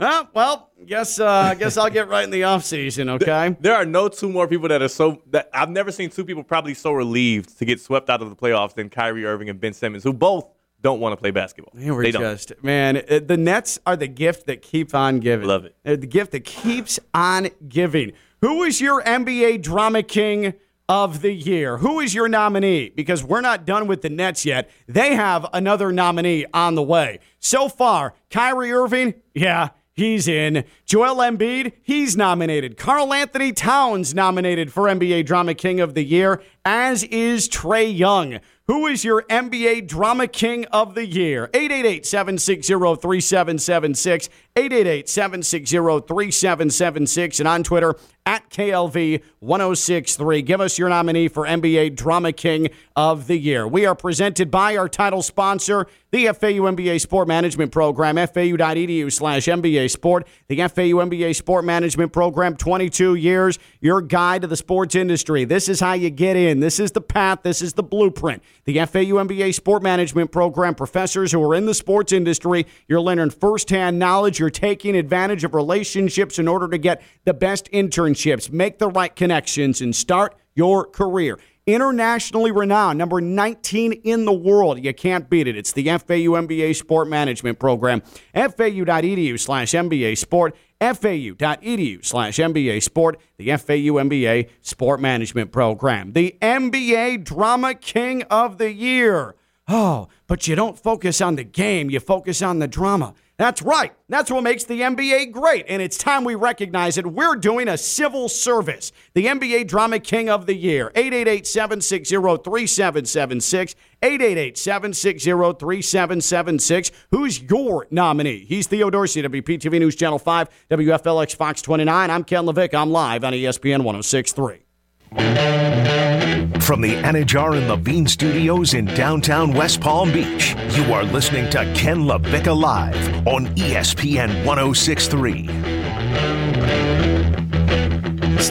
[0.00, 3.56] oh, well, guess uh, guess I'll get right in the offseason, okay?
[3.60, 6.42] There are no two more people that are so that I've never seen two people
[6.42, 9.72] probably so relieved to get swept out of the playoffs than Kyrie Irving and Ben
[9.72, 10.46] Simmons, who both
[10.82, 11.72] don't want to play basketball.
[11.74, 12.22] They were They don't.
[12.22, 12.98] just man.
[13.08, 15.46] uh, The Nets are the gift that keeps on giving.
[15.46, 15.74] Love it.
[15.84, 18.12] They're the gift that keeps on giving.
[18.42, 20.54] Who is your NBA drama king
[20.88, 21.78] of the year?
[21.78, 22.90] Who is your nominee?
[22.90, 24.70] Because we're not done with the Nets yet.
[24.86, 27.18] They have another nominee on the way.
[27.38, 29.70] So far, Kyrie Irving, yeah.
[29.96, 30.64] He's in.
[30.84, 32.76] Joel Embiid, he's nominated.
[32.76, 38.40] Karl Anthony Towns nominated for NBA Drama King of the Year, as is Trae Young.
[38.66, 41.48] Who is your NBA Drama King of the Year?
[41.54, 44.28] 888 760 3776.
[44.56, 47.40] 888 760 3776.
[47.40, 47.94] And on Twitter,
[48.26, 50.42] at KLV 1063.
[50.42, 53.66] Give us your nominee for NBA Drama King of the Year.
[53.66, 59.46] We are presented by our title sponsor, the FAU MBA Sport Management Program, fau.edu slash
[59.46, 60.26] MBA Sport.
[60.48, 65.44] The FAU MBA Sport Management Program, 22 years, your guide to the sports industry.
[65.44, 66.60] This is how you get in.
[66.60, 67.40] This is the path.
[67.42, 68.42] This is the blueprint.
[68.64, 73.30] The FAU MBA Sport Management Program, professors who are in the sports industry, you're learning
[73.30, 74.40] firsthand knowledge.
[74.40, 79.14] You're taking advantage of relationships in order to get the best internships, make the right
[79.14, 84.82] connections, and start your career internationally renowned, number 19 in the world.
[84.82, 85.56] You can't beat it.
[85.56, 88.02] It's the FAU MBA Sport Management Program.
[88.34, 90.56] FAU.edu slash MBA Sport.
[90.80, 93.20] FAU.edu slash MBA Sport.
[93.38, 96.12] The FAU MBA Sport Management Program.
[96.12, 99.34] The NBA Drama King of the Year.
[99.68, 103.14] Oh, but you don't focus on the game, you focus on the drama.
[103.38, 103.92] That's right.
[104.08, 105.66] That's what makes the NBA great.
[105.68, 107.06] And it's time we recognize it.
[107.06, 108.92] We're doing a civil service.
[109.12, 110.90] The NBA Drama King of the Year.
[110.94, 113.74] 888 760 3776.
[114.02, 116.92] 888 760 3776.
[117.10, 118.46] Who's your nominee?
[118.48, 122.10] He's Theo Dorsey, WPTV News Channel 5, WFLX Fox 29.
[122.10, 122.74] I'm Ken Levick.
[122.74, 124.65] I'm live on ESPN 1063.
[125.12, 131.58] From the Anidjar and Levine studios in downtown West Palm Beach, you are listening to
[131.74, 135.46] Ken LaVicka Live on ESPN 1063.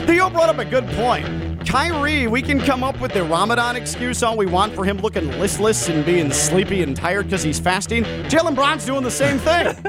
[0.06, 1.26] Theo brought up a good point.
[1.68, 5.28] Kyrie, we can come up with the Ramadan excuse all we want for him looking
[5.40, 8.04] listless and being sleepy and tired because he's fasting.
[8.30, 9.68] Jaylen Brown's doing the same thing.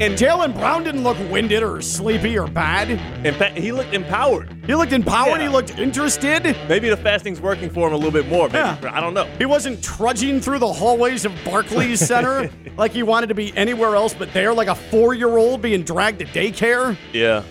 [0.00, 2.90] and Jaylen Brown didn't look winded or sleepy or bad.
[3.24, 4.55] In fact, he looked empowered.
[4.66, 5.40] He looked empowered.
[5.40, 5.42] Yeah.
[5.42, 6.56] He looked interested.
[6.68, 8.48] Maybe the fasting's working for him a little bit more.
[8.48, 8.58] Maybe.
[8.58, 8.92] Yeah.
[8.92, 9.26] I don't know.
[9.38, 13.94] He wasn't trudging through the hallways of Barclays Center like he wanted to be anywhere
[13.94, 16.96] else but there, like a four year old being dragged to daycare.
[17.12, 17.44] Yeah.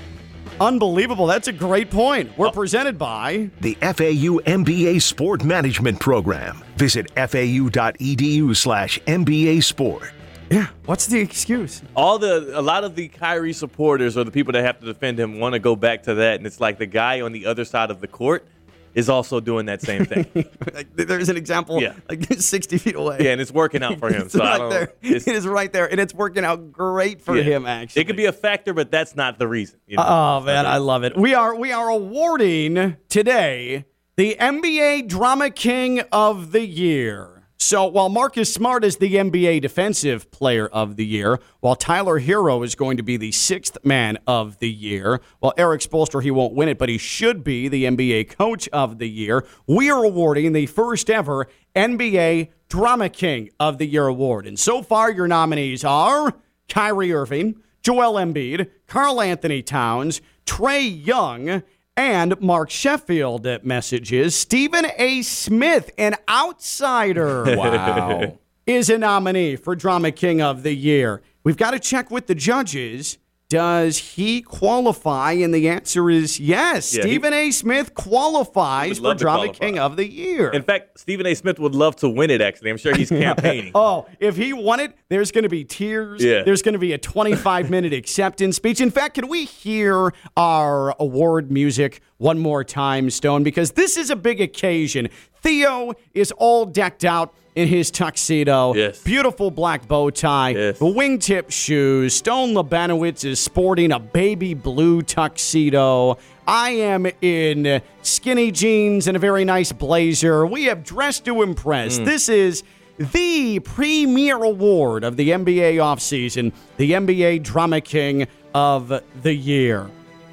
[0.60, 1.26] Unbelievable.
[1.26, 2.38] That's a great point.
[2.38, 2.52] We're oh.
[2.52, 3.50] presented by.
[3.62, 6.64] The FAU MBA Sport Management Program.
[6.78, 10.12] Visit fau.edu slash MBA Sport.
[10.50, 10.68] Yeah.
[10.86, 11.82] What's the excuse?
[11.96, 15.20] All the a lot of the Kyrie supporters or the people that have to defend
[15.20, 17.66] him want to go back to that, and it's like the guy on the other
[17.66, 18.48] side of the court
[18.94, 20.26] is also doing that same thing.
[20.74, 21.94] Like, there's an example Yeah.
[22.10, 23.18] like 60 feet away.
[23.22, 24.22] yeah, and it's working out for him.
[24.26, 24.84] It's so right there.
[25.02, 27.44] it's- It is right there, and it's working out great for yeah.
[27.44, 27.66] him.
[27.66, 29.80] Actually, it could be a factor, but that's not the reason.
[29.88, 30.04] you know?
[30.06, 31.18] Oh man, I love it.
[31.18, 37.35] We are we are awarding today the NBA Drama King of the Year.
[37.58, 42.64] So while Marcus Smart is the NBA Defensive Player of the Year, while Tyler Herro
[42.66, 46.54] is going to be the sixth man of the year, while Erik Spoelstra, he won't
[46.54, 50.52] win it, but he should be the NBA Coach of the Year, we are awarding
[50.52, 54.46] the first ever NBA Drama King of the Year award.
[54.46, 56.34] And so far, your nominees are
[56.68, 61.64] Kyrie Irving, Joel Embiid, Karl Anthony Towns, Trae Young,
[61.98, 64.36] and Mark Sheffield messages.
[64.36, 65.22] Stephen A.
[65.22, 67.44] Smith, an outsider.
[67.56, 68.38] Wow.
[68.66, 71.22] is a nominee for Drama King of the Year.
[71.44, 73.18] We've got to check with the judges.
[73.48, 75.34] Does he qualify?
[75.34, 76.94] And the answer is yes.
[76.96, 77.52] Yeah, he- Stephen A.
[77.52, 79.66] Smith qualifies for Drama qualify.
[79.66, 80.50] King of the Year.
[80.50, 81.36] In fact, Stephen A.
[81.36, 82.42] Smith would love to win it.
[82.42, 83.72] Actually, I'm sure he's campaigning.
[83.76, 86.24] Oh, if he won it, there's going to be tears.
[86.24, 86.42] Yeah.
[86.44, 88.82] There's going to be a 25 minute acceptance speech.
[88.82, 93.44] In fact, can we hear our award music one more time, Stone?
[93.44, 95.08] Because this is a big occasion.
[95.42, 98.74] Theo is all decked out in his tuxedo.
[98.74, 99.02] Yes.
[99.02, 100.50] Beautiful black bow tie.
[100.50, 100.80] Yes.
[100.80, 102.14] Wingtip shoes.
[102.14, 106.18] Stone Labanowitz is sporting a baby blue tuxedo.
[106.48, 110.46] I am in skinny jeans and a very nice blazer.
[110.46, 111.98] We have dressed to impress.
[111.98, 112.04] Hmm.
[112.04, 112.64] This is
[112.98, 119.90] the premier award of the NBA offseason, the NBA Drama King of the Year.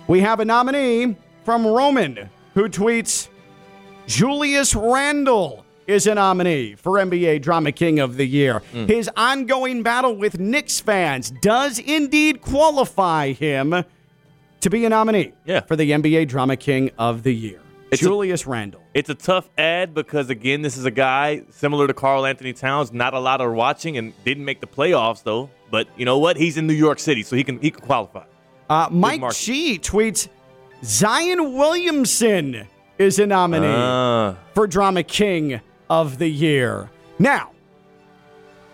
[0.06, 3.28] We have a nominee from Roman who tweets
[4.06, 8.62] Julius Randle is a nominee for NBA Drama King of the Year.
[8.73, 13.85] His ongoing battle with Knicks fans does indeed qualify him
[14.61, 15.61] to be a nominee Yeah.
[15.61, 17.59] for the NBA Drama King of the Year.
[17.90, 18.81] It's a- Julius Randle.
[18.95, 22.92] It's a tough ad because again, this is a guy similar to Karl Anthony Towns.
[22.92, 25.51] Not a lot are watching and didn't make the playoffs though.
[25.71, 26.37] But you know what?
[26.37, 28.25] He's in New York City, so he can he can qualify.
[28.71, 29.21] Uh, Mike.
[29.35, 30.29] G tweets
[30.85, 32.66] Zion Williamson
[32.99, 34.37] is a nominee Ah.
[34.55, 35.61] for Drama King
[35.92, 36.88] of the Year.
[37.18, 37.50] Now,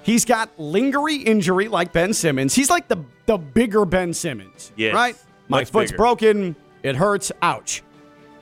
[0.02, 2.54] he's got lingering injury like Ben Simmons.
[2.54, 5.16] He's like the, the bigger Ben Simmons, Yes, right?
[5.48, 5.96] My foot's bigger.
[5.98, 6.56] broken.
[6.84, 7.32] It hurts.
[7.42, 7.82] Ouch.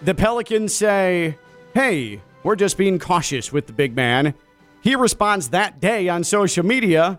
[0.02, 1.38] The Pelicans say,
[1.72, 4.34] hey, we're just being cautious with the big man.
[4.82, 7.18] He responds that day on social media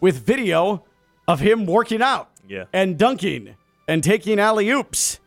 [0.00, 0.84] with video
[1.28, 2.64] of him working out Yeah.
[2.72, 3.54] and dunking
[3.86, 5.20] and taking alley oops.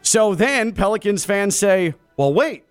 [0.00, 2.64] So then Pelicans fans say, well, wait.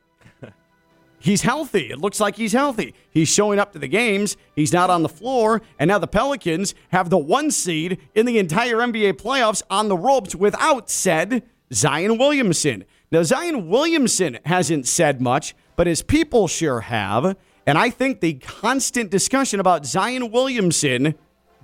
[1.20, 1.90] He's healthy.
[1.92, 2.94] It looks like he's healthy.
[3.10, 4.38] He's showing up to the games.
[4.56, 5.62] He's not on the floor.
[5.80, 9.98] And now the Pelicans have the one seed in the entire NBA playoffs on the
[9.98, 12.84] ropes without said Zion Williamson.
[13.12, 17.36] Now, Zion Williamson hasn't said much, but his people sure have.
[17.66, 21.16] And I think the constant discussion about Zion Williamson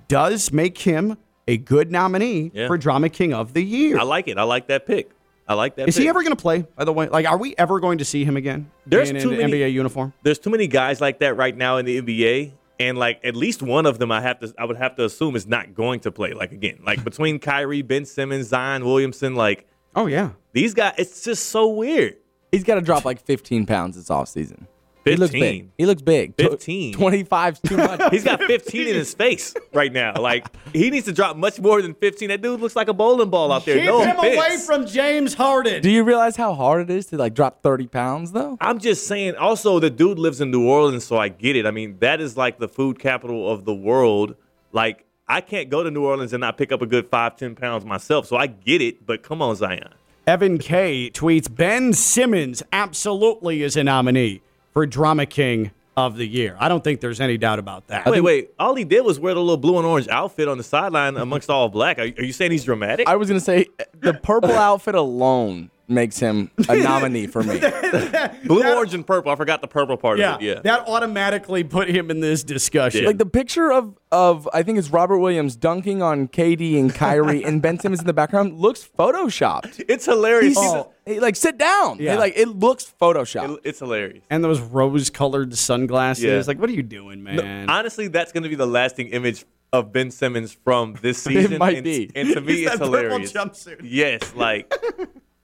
[0.08, 2.66] does make him a good nominee Yeah.
[2.66, 3.98] for Drama King of the Year.
[3.98, 4.38] I like it.
[4.38, 5.10] I like that pick.
[5.48, 5.88] I like that.
[5.88, 6.02] Is pick.
[6.02, 6.64] he ever going to play?
[6.76, 8.70] By the way, like, are we ever going to see him again?
[8.86, 10.12] There's in too an many- NBA uniform.
[10.22, 13.62] There's too many guys like that right now in the NBA, and like at least
[13.62, 16.12] one of them, I have to, I would have to assume is not going to
[16.12, 16.32] play.
[16.32, 21.22] Like again, like between Kyrie, Ben Simmons, Zion Williamson, like Oh yeah, these guys, it's
[21.22, 22.16] just so weird.
[22.50, 24.66] He's got to drop like 15 pounds this offseason.
[25.04, 25.70] He looks big.
[25.76, 26.36] He looks big.
[26.36, 26.94] Tw- 15.
[26.94, 28.00] 25's too much.
[28.12, 30.14] He's got 15 in his face right now.
[30.20, 32.28] Like he needs to drop much more than 15.
[32.28, 33.76] That dude looks like a bowling ball out there.
[33.76, 34.36] keep no him offense.
[34.36, 35.82] away from James Harden.
[35.82, 38.56] Do you realize how hard it is to like drop 30 pounds though?
[38.60, 39.36] I'm just saying.
[39.36, 41.66] Also, the dude lives in New Orleans, so I get it.
[41.66, 44.36] I mean, that is like the food capital of the world.
[44.72, 47.54] Like, I can't go to New Orleans and not pick up a good five, ten
[47.54, 48.26] pounds myself.
[48.26, 49.04] So I get it.
[49.04, 49.88] But come on, Zion.
[50.26, 54.40] Evan K tweets Ben Simmons absolutely is a nominee
[54.72, 56.56] for Drama King of the Year.
[56.58, 58.06] I don't think there's any doubt about that.
[58.06, 58.50] Wait, wait.
[58.58, 61.50] All he did was wear the little blue and orange outfit on the sideline amongst
[61.50, 61.98] all black.
[61.98, 63.06] Are, are you saying he's dramatic?
[63.08, 63.66] I was gonna say
[64.00, 67.60] the purple outfit alone makes him a nominee for me.
[68.44, 69.30] blue, orange, and purple.
[69.32, 70.44] I forgot the purple part yeah, of it.
[70.44, 70.60] Yeah.
[70.60, 73.02] that automatically put him in this discussion.
[73.02, 73.08] Yeah.
[73.08, 77.42] Like the picture of of I think it's Robert Williams dunking on KD and Kyrie
[77.42, 79.84] and Ben Simmons in the background looks photoshopped.
[79.88, 80.48] it's hilarious.
[80.48, 81.98] He's Oh, hey, like sit down.
[81.98, 82.12] Yeah.
[82.12, 83.58] Hey, like it looks photoshopped.
[83.58, 84.24] a- it's hilarious.
[84.30, 86.24] and those rose-colored sunglasses.
[86.24, 86.42] Yeah.
[86.46, 87.68] Like, what are you doing, man?
[87.68, 91.54] Honestly, that's going to be the lasting image of Ben Simmons from this season.
[91.54, 92.10] it might and, be.
[92.14, 93.32] And to me, He's it's hilarious.
[93.32, 93.80] jumpsuit.
[93.82, 94.72] Yes, like,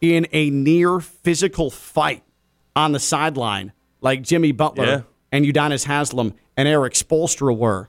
[0.00, 2.22] in a near physical fight
[2.76, 5.00] on the sideline, like Jimmy Butler Yeah.
[5.32, 7.88] and Udonis Haslam and Erik Spoelstra were,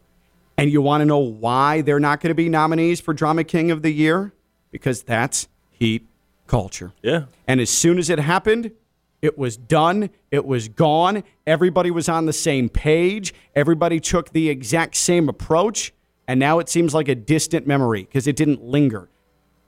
[0.58, 3.72] and you want to know why they're not going to be nominees for Drama King
[3.72, 4.34] of the Year?
[4.72, 6.06] Because that's Heat
[6.48, 6.94] culture.
[7.02, 7.26] Yeah.
[7.48, 8.72] And as soon as it happened,
[9.22, 10.10] it was done.
[10.32, 11.24] It was gone.
[11.48, 13.34] Everybody was on the same page.
[13.56, 15.94] Everybody took the exact same approach.
[16.28, 19.10] And now it seems like a distant memory because it didn't linger.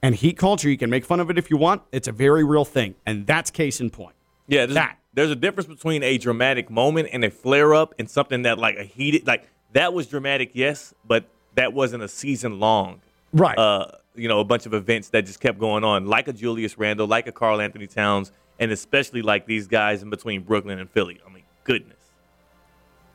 [0.04, 1.80] And heat culture, you can make fun of it if you want.
[1.90, 2.94] It's a very real thing.
[3.06, 4.14] And that's case in point.
[4.46, 8.42] Yeah, there's, there's a difference between a dramatic moment and a flare up and something
[8.42, 11.24] that like a heated like that was dramatic, yes, but
[11.54, 13.00] that wasn't a season long.
[13.32, 13.56] Right.
[13.56, 16.76] Uh, you know, a bunch of events that just kept going on, like a Julius
[16.76, 18.30] Randle, like a Karl Anthony Towns,
[18.60, 21.18] and especially like these guys in between Brooklyn and Philly.
[21.26, 21.96] I mean, goodness.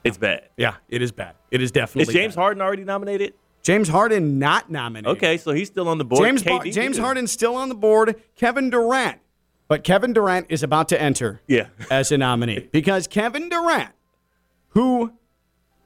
[0.03, 0.49] It's bad.
[0.57, 1.35] Yeah, it is bad.
[1.51, 2.41] It is definitely Is James bad.
[2.41, 3.35] Harden already nominated?
[3.69, 5.15] James Harden not nominated.
[5.17, 6.23] Okay, so he's still on the board.
[6.23, 6.97] James, Bar- James.
[6.97, 8.15] Harden's still on the board.
[8.35, 9.19] Kevin Durant.
[9.67, 11.67] But Kevin Durant is about to enter Yeah.
[11.91, 13.91] as a nominee because Kevin Durant,
[14.69, 15.13] who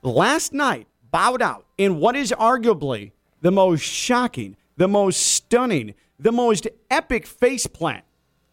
[0.02, 3.12] last night bowed out in what is arguably
[3.42, 8.04] the most shocking, the most stunning, the most epic faceplant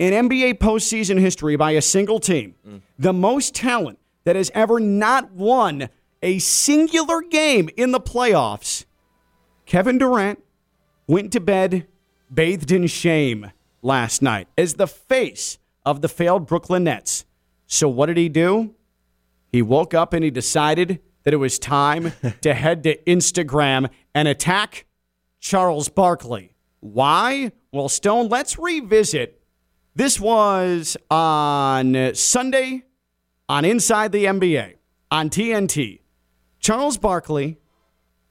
[0.01, 2.81] in NBA postseason history by a single team, mm.
[2.99, 5.89] the most talent that has ever not won
[6.21, 8.87] a singular game in the playoffs.
[9.71, 10.43] Kevin Durant
[11.07, 11.87] went to bed
[12.35, 13.53] bathed in shame
[13.83, 17.25] last night as the face of the failed Brooklyn Nets.
[17.69, 18.75] So, what did he do?
[19.53, 24.27] He woke up and he decided that it was time to head to Instagram and
[24.27, 24.87] attack
[25.39, 26.53] Charles Barkley.
[26.81, 27.53] Why?
[27.71, 29.41] Well, Stone, let's revisit.
[29.95, 32.83] This was on Sunday
[33.49, 34.79] on Inside the NBA
[35.13, 36.01] on TNT.
[36.59, 37.61] Charles Barkley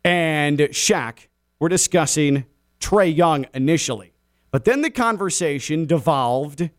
[0.04, 1.29] and Shaq
[1.60, 2.46] were discussing
[2.80, 4.14] Trae Young initially.
[4.52, 6.70] But then the conversation devolved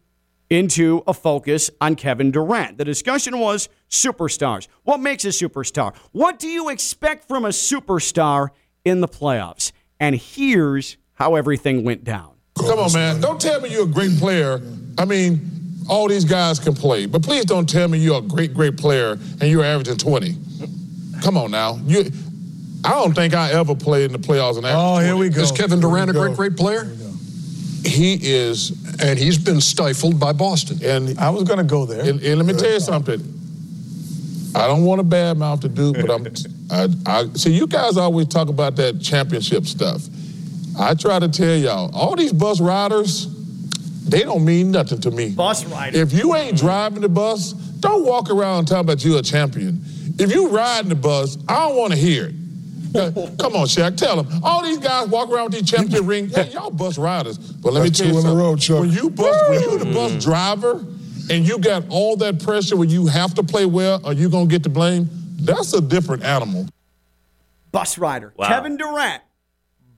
[0.49, 2.77] into a focus on Kevin Durant.
[2.79, 4.67] The discussion was superstars.
[4.83, 5.95] What makes a superstar?
[6.11, 8.49] What do you expect from a superstar
[8.85, 9.71] in the playoffs?
[10.01, 12.33] And here's how everything went down.
[12.57, 13.21] Come on, man.
[13.21, 14.61] Don't tell me you're a great player.
[14.99, 15.41] I mean,
[15.89, 19.13] all these guys can play, but please don't tell me you're a great, great player
[19.13, 20.37] and you're averaging 20.
[21.23, 21.79] Come on now.
[21.85, 22.11] You,
[22.85, 25.43] I don't think I ever played in the playoffs in and Oh, here we go.
[25.43, 26.85] Is Kevin Durant a great, great player?
[27.85, 28.71] He is.
[29.03, 30.79] And he's been stifled by Boston.
[30.83, 32.01] And I was going to go there.
[32.01, 33.21] And, and let me tell you something.
[34.55, 36.27] I don't want to badmouth the dude, but I'm.
[36.73, 40.03] I, I see you guys always talk about that championship stuff.
[40.79, 43.27] I try to tell y'all, all these bus riders,
[44.09, 45.31] they don't mean nothing to me.
[45.31, 45.99] Bus rider.
[45.99, 46.67] If you ain't mm-hmm.
[46.67, 49.83] driving the bus, don't walk around talking about you a champion.
[50.19, 52.35] If you riding the bus, I don't want to hear it.
[53.39, 54.43] Come on, Shaq, tell them.
[54.43, 56.33] All these guys walk around with these championship rings.
[56.33, 57.39] Yeah, y'all bus riders.
[57.39, 58.39] But let me tell you two in a something.
[58.45, 58.81] row, Chuck.
[58.81, 60.85] When you bus, when you the bus driver,
[61.31, 64.47] and you got all that pressure when you have to play well, or you gonna
[64.47, 65.09] get the blame.
[65.43, 66.67] That's a different animal.
[67.73, 68.33] Bus rider.
[68.37, 68.49] Wow.
[68.49, 69.23] Kevin Durant,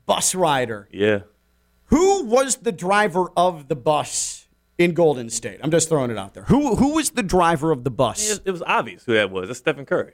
[0.04, 0.88] bus rider.
[0.92, 1.20] Yeah.
[1.86, 4.46] Who was the driver of the bus
[4.78, 5.60] in Golden State?
[5.62, 6.44] I'm just throwing it out there.
[6.44, 8.40] Who who was the driver of the bus?
[8.44, 9.48] it was obvious who that was.
[9.48, 10.12] That's Stephen Curry.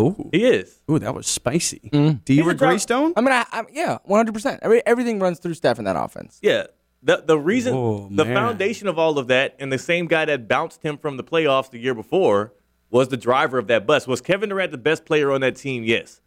[0.00, 0.30] Ooh.
[0.32, 0.80] He is.
[0.90, 1.90] Ooh, that was spicy.
[1.92, 2.18] Mm-hmm.
[2.24, 2.78] Do you He's a agree.
[2.78, 3.12] Stone?
[3.16, 4.82] I mean, I, I, yeah, 100%.
[4.86, 6.38] Everything runs through Steph in that offense.
[6.42, 6.64] Yeah.
[7.04, 8.34] The the reason Oh, the man.
[8.36, 11.68] foundation of all of that and the same guy that bounced him from the playoffs
[11.70, 12.52] the year before
[12.90, 14.06] was the driver of that bus.
[14.06, 15.82] Was Kevin Durant the best player on that team?
[15.82, 16.20] Yes.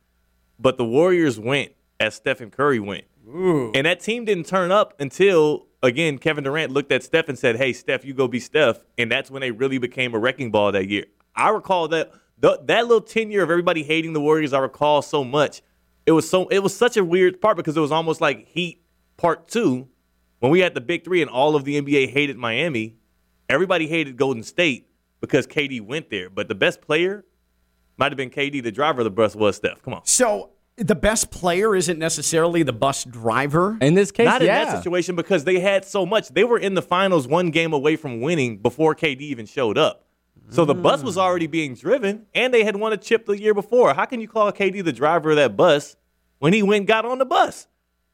[0.59, 3.05] But the Warriors went as Stephen Curry went.
[3.27, 7.55] And that team didn't turn up until again Kevin Durant looked at Steph and said,
[7.55, 10.71] "Hey, Steph, you go be Steph." And that's when they really became a wrecking ball
[10.73, 11.05] that year.
[11.35, 12.11] I recall that
[12.41, 14.53] th- that little tenure of everybody hating the Warriors.
[14.53, 15.61] I recall so much.
[16.05, 18.83] It was so it was such a weird part because it was almost like Heat
[19.17, 19.87] Part Two
[20.39, 22.95] when we had the big three and all of the NBA hated Miami.
[23.49, 24.87] Everybody hated Golden State
[25.21, 27.25] because KD went there, but the best player
[27.97, 28.61] might have been KD.
[28.63, 29.81] The driver of the bus was Steph.
[29.81, 30.05] Come on.
[30.05, 33.77] So the best player isn't necessarily the bus driver.
[33.81, 36.29] In this case, Not in that situation because they had so much.
[36.29, 40.04] They were in the finals one game away from winning before KD even showed up.
[40.49, 43.53] So the bus was already being driven, and they had won a chip the year
[43.53, 43.93] before.
[43.93, 45.95] How can you call KD the driver of that bus
[46.39, 47.67] when he went and got on the bus?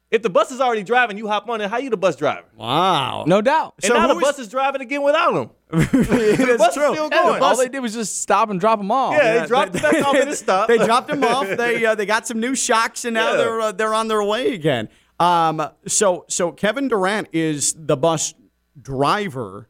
[0.10, 1.70] If the bus is already driving, you hop on it.
[1.70, 2.46] How you the bus driver?
[2.58, 3.24] Wow.
[3.28, 3.76] No doubt.
[3.78, 5.50] And So now the who's- bus is driving again without him.
[5.70, 6.84] the bus true.
[6.92, 7.42] is still Yeah, going.
[7.42, 9.14] all they did was just stop and drop them off.
[9.14, 10.68] yeah, they dropped the back off at the stop.
[10.68, 11.48] they dropped him off.
[11.48, 13.38] They uh, they got some new shocks, and now Yeah.
[13.38, 14.90] they're uh, they're on their way again.
[15.20, 18.34] Um, so so Kevin Durant is the bus
[18.82, 19.70] driver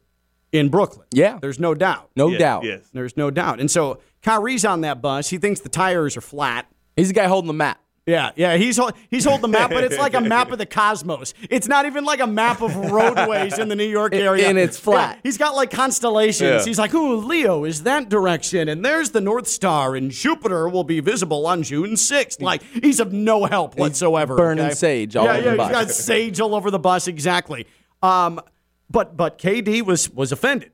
[0.52, 1.08] in Brooklyn.
[1.14, 1.40] Yeah.
[1.42, 2.10] there's no doubt.
[2.16, 2.64] No Yes, doubt.
[2.64, 2.90] Yes.
[2.94, 3.60] There's no doubt.
[3.60, 5.30] And so Kyrie's on that bus.
[5.30, 6.68] He thinks the tires are flat.
[6.96, 7.80] He's the guy holding the map.
[8.08, 8.80] Yeah, yeah, he's
[9.12, 11.36] he's holding the map, but it's like a map of the cosmos.
[11.52, 14.48] It's not even like a map of roadways in the New York area.
[14.50, 15.18] and it's flat.
[15.18, 16.42] Yeah, he's got like constellations.
[16.42, 16.66] Yeah.
[16.66, 20.84] He's like, "Ooh, Leo is that direction, and there's the North Star, and Jupiter will
[20.84, 24.36] be visible on June 6th." Like he's of no help whatsoever.
[24.36, 24.74] burning okay?
[24.74, 25.68] sage all yeah, over yeah, the bus.
[25.68, 27.08] he's got sage all over the bus.
[27.08, 27.68] Exactly.
[28.02, 28.42] Um,
[28.92, 30.72] but but KD was was offended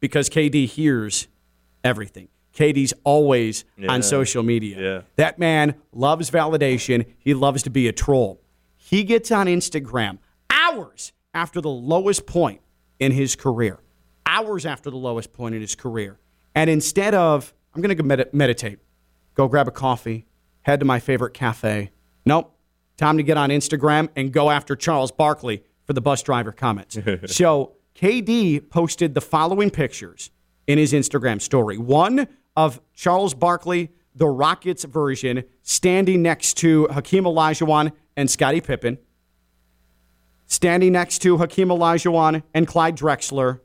[0.00, 1.28] because KD hears
[1.82, 2.28] everything.
[2.54, 3.92] KD's always Yeah.
[3.92, 4.80] on social media.
[4.80, 5.02] Yeah.
[5.16, 7.06] That man loves validation.
[7.18, 8.40] He loves to be a troll.
[8.76, 10.18] He gets on Instagram
[10.50, 12.60] hours after the lowest point
[13.00, 13.80] in his career.
[14.26, 16.18] Hours after the lowest point in his career.
[16.54, 18.78] And instead of, I'm going to go med- meditate,
[19.34, 20.24] go grab a coffee,
[20.62, 21.90] head to my favorite cafe.
[22.24, 22.54] Nope.
[22.96, 26.98] Time to get on Instagram and go after Charles Barkley for the bus driver comments.
[27.26, 30.30] so KD posted the following pictures
[30.66, 31.78] in his Instagram story.
[31.78, 32.26] One
[32.56, 38.98] of Charles Barkley, the Rockets version, standing next to Hakeem Olajuwon and Scottie Pippen.
[40.46, 43.60] Standing next to Hakeem Olajuwon and Clyde Drexler.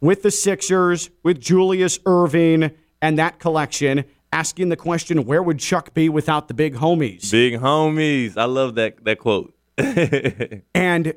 [0.00, 5.94] With the Sixers, with Julius Erving and that collection, asking the question, where would Chuck
[5.94, 7.30] be without the big homies?
[7.30, 8.36] Big homies.
[8.36, 9.54] I love that that quote.
[10.74, 11.14] And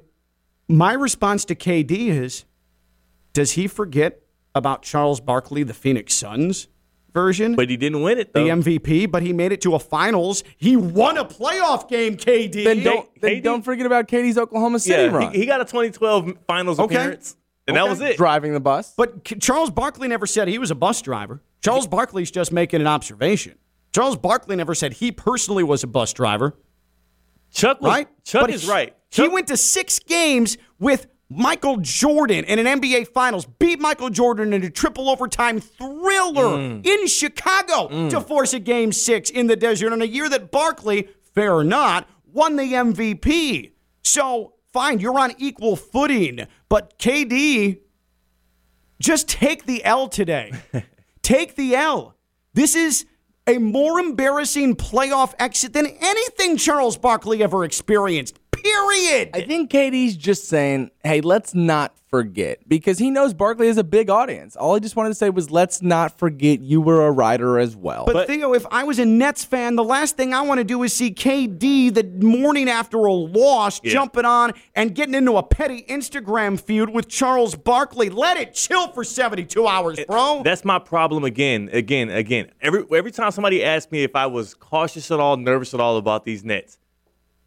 [0.68, 2.45] my response to KD is
[3.34, 4.22] does he forget
[4.53, 6.68] about Charles Barkley, the Phoenix Suns
[7.13, 7.55] version?
[7.55, 8.43] But he didn't win it though.
[8.43, 10.43] the MVP, but he made it to a finals.
[10.57, 12.63] He won a playoff game, KD.
[12.63, 15.34] Then don't, then KD don't forget about KD's Oklahoma City yeah, run.
[15.34, 16.95] he, he got a 2012 Finals Okay.
[16.95, 17.36] appearance,
[17.68, 18.18] and that was it.
[18.18, 18.93] driving the bus.
[18.95, 21.41] But K- Charles Barkley never said he was a bus driver.
[21.61, 23.55] Charles Barkley's just making an observation.
[23.93, 26.53] Charles Barkley never said he personally was a bus driver,
[27.56, 28.08] Chuck was, right?
[28.24, 28.95] Chuck But is he- right.
[29.10, 34.51] He went to six games with Michael Jordan in an NBA Finals, beat Michael Jordan
[34.53, 36.86] in a triple overtime thriller Mm.
[36.86, 41.08] in Chicago to force a game six in the desert in a year that Barkley,
[41.34, 43.72] fair or not, won the MVP.
[44.03, 47.78] So, fine, you're on equal footing, but KD,
[49.01, 50.51] just take the L today.
[51.22, 52.16] take the L.
[52.53, 53.06] This is
[53.48, 58.39] a more embarrassing playoff exit than anything Charles Barkley ever experienced.
[58.66, 59.30] Period.
[59.36, 63.84] I think KD's just saying, hey, let's not forget because he knows Barkley has a
[63.84, 64.55] big audience.
[64.55, 67.76] All he just wanted to say was, let's not forget you were a writer as
[67.76, 68.05] well.
[68.05, 70.82] But, Theo, if I was a Nets fan, the last thing I want to do
[70.82, 73.91] is see KD the morning after a loss Yeah.
[73.93, 78.09] jumping on and getting into a petty Instagram feud with Charles Barkley.
[78.09, 80.41] Let it chill for 72 hours, bro.
[80.43, 82.49] That's my problem again, again, again.
[82.61, 85.97] Every every time somebody asks me if I was cautious at all, nervous at all
[85.97, 86.78] about these Nets,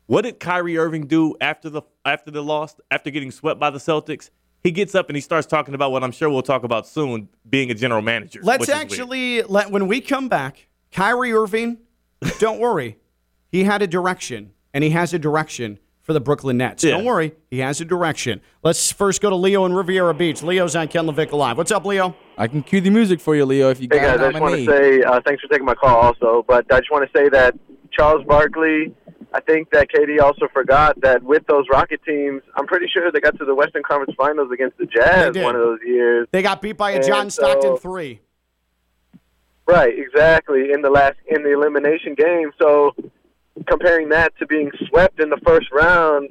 [0.09, 3.78] what did Kyrie Irving do after the after the loss, after getting swept by the
[3.78, 4.30] Celtics?
[4.64, 7.28] He gets up and he starts talking about what I'm sure we'll talk about soon,
[7.48, 8.40] being a general manager.
[8.42, 8.80] Let's which weird.
[8.80, 11.78] actually let when we come back, Kyrie Irving,
[12.40, 12.96] don't worry.
[13.52, 16.82] He had a direction and he has a direction for the Brooklyn Nets.
[16.82, 16.92] Yeah.
[16.92, 18.40] Don't worry, he has a direction.
[18.62, 20.42] Let's first go to Leo in Riviera Beach.
[20.42, 21.59] Leo's on Ken LaVicka Live.
[21.59, 22.16] What's up, Leo?
[22.38, 24.30] I can cue the music for you, Leo, if you Hey got guys, a I
[24.30, 27.11] just want to say uh, thanks for taking my call also, but I just want
[27.11, 27.54] to say that
[27.92, 28.94] Charles Barkley,
[29.32, 33.20] I think that KD also forgot that with those Rocket teams, I'm pretty sure they
[33.20, 36.26] got to the Western Conference Finals against the Jazz one of those years.
[36.30, 38.20] They got beat by a And John so- Stockton three.
[39.66, 40.72] Right, exactly.
[40.72, 42.52] In the last in the elimination game.
[42.60, 42.94] So
[43.66, 46.30] comparing that to being swept in the first round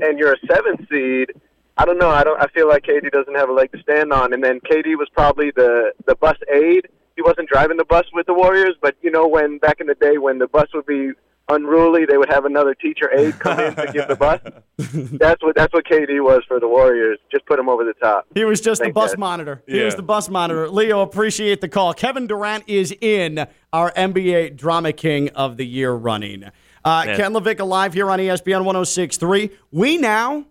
[0.00, 1.32] and you're a seventh seed,
[1.76, 2.10] I don't know.
[2.10, 4.32] I don't I feel like KD doesn't have a leg to stand on.
[4.32, 6.86] And then KD was probably the the bus aide.
[7.16, 9.94] He wasn't driving the bus with the Warriors, but you know when back in the
[9.96, 11.10] day when the bus would be
[11.48, 14.40] unruly, they would have another teacher aide come in to give the bus.
[14.78, 17.18] That's what that's what KD was for the Warriors.
[17.32, 18.26] Just put him over the top.
[18.34, 19.18] He was just the bus guys.
[19.18, 19.62] monitor.
[19.66, 19.84] He Yeah.
[19.86, 20.68] was the bus monitor.
[20.68, 21.94] Leo, appreciate the call.
[21.94, 26.44] Kevin Durant is in our NBA Drama King of the Year running.
[26.84, 27.16] Uh, Yeah.
[27.16, 29.50] Ken LaVicka alive here on ESPN 1063.
[29.72, 30.44] We now,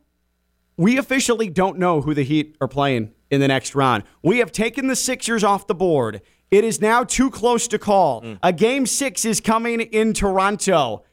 [0.77, 4.03] we officially don't know who the Heat are playing in the next round.
[4.23, 6.21] We have taken the Sixers off the board.
[6.55, 8.21] It is now too close to call.
[8.21, 8.39] Mm.
[8.41, 11.03] A game six is coming in Toronto.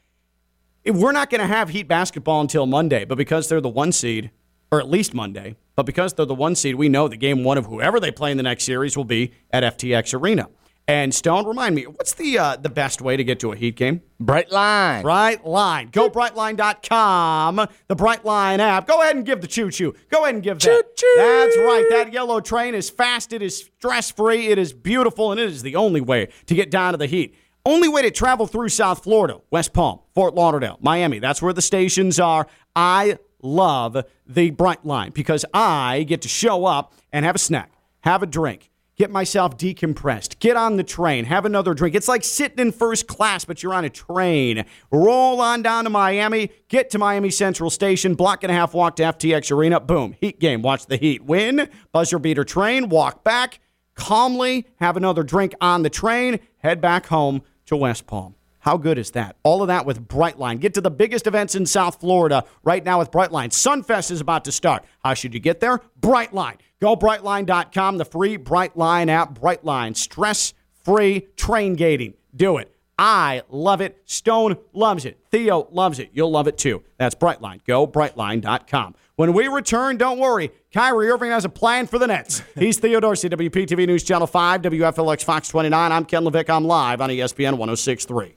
[0.86, 4.30] We're not going to have Heat basketball until Monday, but because they're the one seed,
[4.70, 7.58] or at least Monday, but because they're the one seed, we know the game one
[7.58, 10.48] of whoever they play in the next series will be at FTX Arena.
[10.88, 13.76] And Stone, remind me, what's the uh, the best way to get to a Heat
[13.76, 14.02] game?
[14.18, 15.04] Bright line.
[15.04, 15.92] Brightline.
[15.92, 18.86] Go brightline.com, the Brightline app.
[18.88, 19.94] Go ahead and give the choo choo.
[20.10, 20.64] Go ahead and give that.
[20.64, 21.14] Choo-choo.
[21.16, 21.86] That's right.
[21.90, 25.62] That yellow train is fast, it is stress free, it is beautiful, and it is
[25.62, 27.36] the only way to get down to the heat.
[27.64, 31.20] Only way to travel through South Florida, West Palm, Fort Lauderdale, Miami.
[31.20, 32.48] That's where the stations are.
[32.74, 37.70] I love the Brightline because I get to show up and have a snack,
[38.00, 41.94] have a drink, get myself decompressed, get on the train, have another drink.
[41.94, 44.64] It's like sitting in first class, but you're on a train.
[44.90, 48.96] Roll on down to Miami, get to Miami Central Station, block and a half walk
[48.96, 49.80] to FTX Arena.
[49.80, 50.62] Boom, Heat game.
[50.62, 51.68] Watch the Heat win.
[51.92, 53.60] Buzzer beater train, walk back
[53.94, 58.34] calmly, have another drink on the train, head back home to West Palm.
[58.60, 59.36] How good is that?
[59.42, 60.60] All of that with Brightline.
[60.60, 63.48] Get to the biggest events in South Florida right now with Brightline.
[63.48, 64.84] Sunfest is about to start.
[65.04, 65.80] How should you get there?
[66.00, 66.58] Brightline.
[66.82, 69.38] Go brightline.com, the free Brightline app.
[69.38, 70.52] Brightline, stress
[70.82, 72.14] free train gating.
[72.34, 72.74] Do it.
[72.98, 74.02] I love it.
[74.04, 75.20] Stone loves it.
[75.30, 76.10] Theo loves it.
[76.12, 76.82] You'll love it too.
[76.98, 77.64] That's Brightline.
[77.64, 78.96] Go brightline.com.
[79.14, 80.50] When we return, don't worry.
[80.74, 82.42] Kyrie Irving has a plan for the Nets.
[82.58, 85.92] He's Theo Dorsey, WPTV News Channel 5, WFLX Fox 29.
[85.92, 86.50] I'm Ken LaVicka.
[86.50, 88.34] I'm live on ESPN 1063.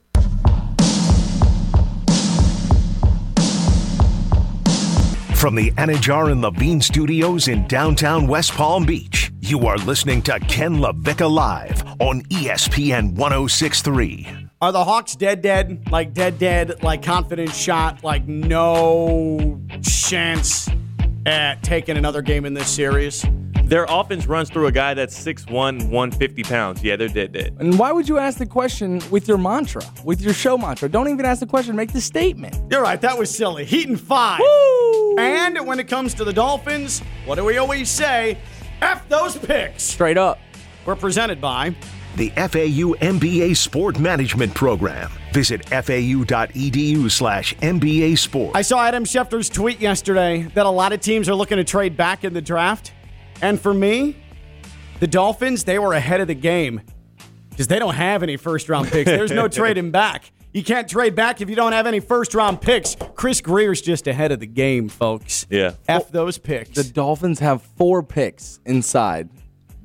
[5.46, 10.40] From the Anidjar and Levine studios in downtown West Palm Beach, you are listening to
[10.40, 14.48] Ken LaVicka Live on ESPN 1063.
[14.60, 15.88] Are the Hawks dead, dead?
[15.88, 16.82] Like dead, dead?
[16.82, 18.02] Like confident shot?
[18.02, 20.68] Like no chance
[21.26, 23.24] at taking another game in this series?
[23.66, 25.50] Their offense runs through a guy that's 6'1,
[25.88, 26.84] 150 pounds.
[26.84, 27.56] Yeah, they're dead dead.
[27.58, 30.88] And why would you ask the question with your mantra, with your show mantra?
[30.88, 32.56] Don't even ask the question, make the statement.
[32.70, 33.00] You're right.
[33.00, 33.64] That was silly.
[33.64, 34.40] Heat and five.
[35.18, 38.38] And when it comes to the Dolphins, what do we always say?
[38.82, 39.82] F those picks.
[39.82, 40.38] Straight up.
[40.84, 41.74] We're presented by
[42.14, 45.10] The FAU MBA Sport Management Program.
[45.32, 48.54] Visit fau.edu slash MBA Sport.
[48.54, 51.96] I saw Adam Schefter's tweet yesterday that a lot of teams are looking to trade
[51.96, 52.92] back in the draft.
[53.42, 54.16] And for me,
[55.00, 56.80] the Dolphins, they were ahead of the game
[57.50, 59.10] because they don't have any first round picks.
[59.10, 60.32] There's no trading back.
[60.52, 62.96] You can't trade back if you don't have any first round picks.
[63.14, 65.46] Chris Greer's just ahead of the game, folks.
[65.50, 65.72] Yeah.
[65.86, 66.70] F those picks.
[66.70, 69.28] The Dolphins have four picks inside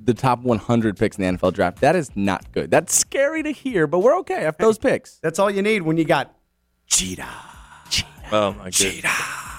[0.04, 1.82] the top 100 picks in the NFL draft.
[1.82, 2.72] That is not good.
[2.72, 5.18] That's scary to hear, but we're okay F those picks.
[5.18, 6.36] That's all you need when you got
[6.88, 7.28] Cheetah.
[8.32, 9.04] Oh my goodness.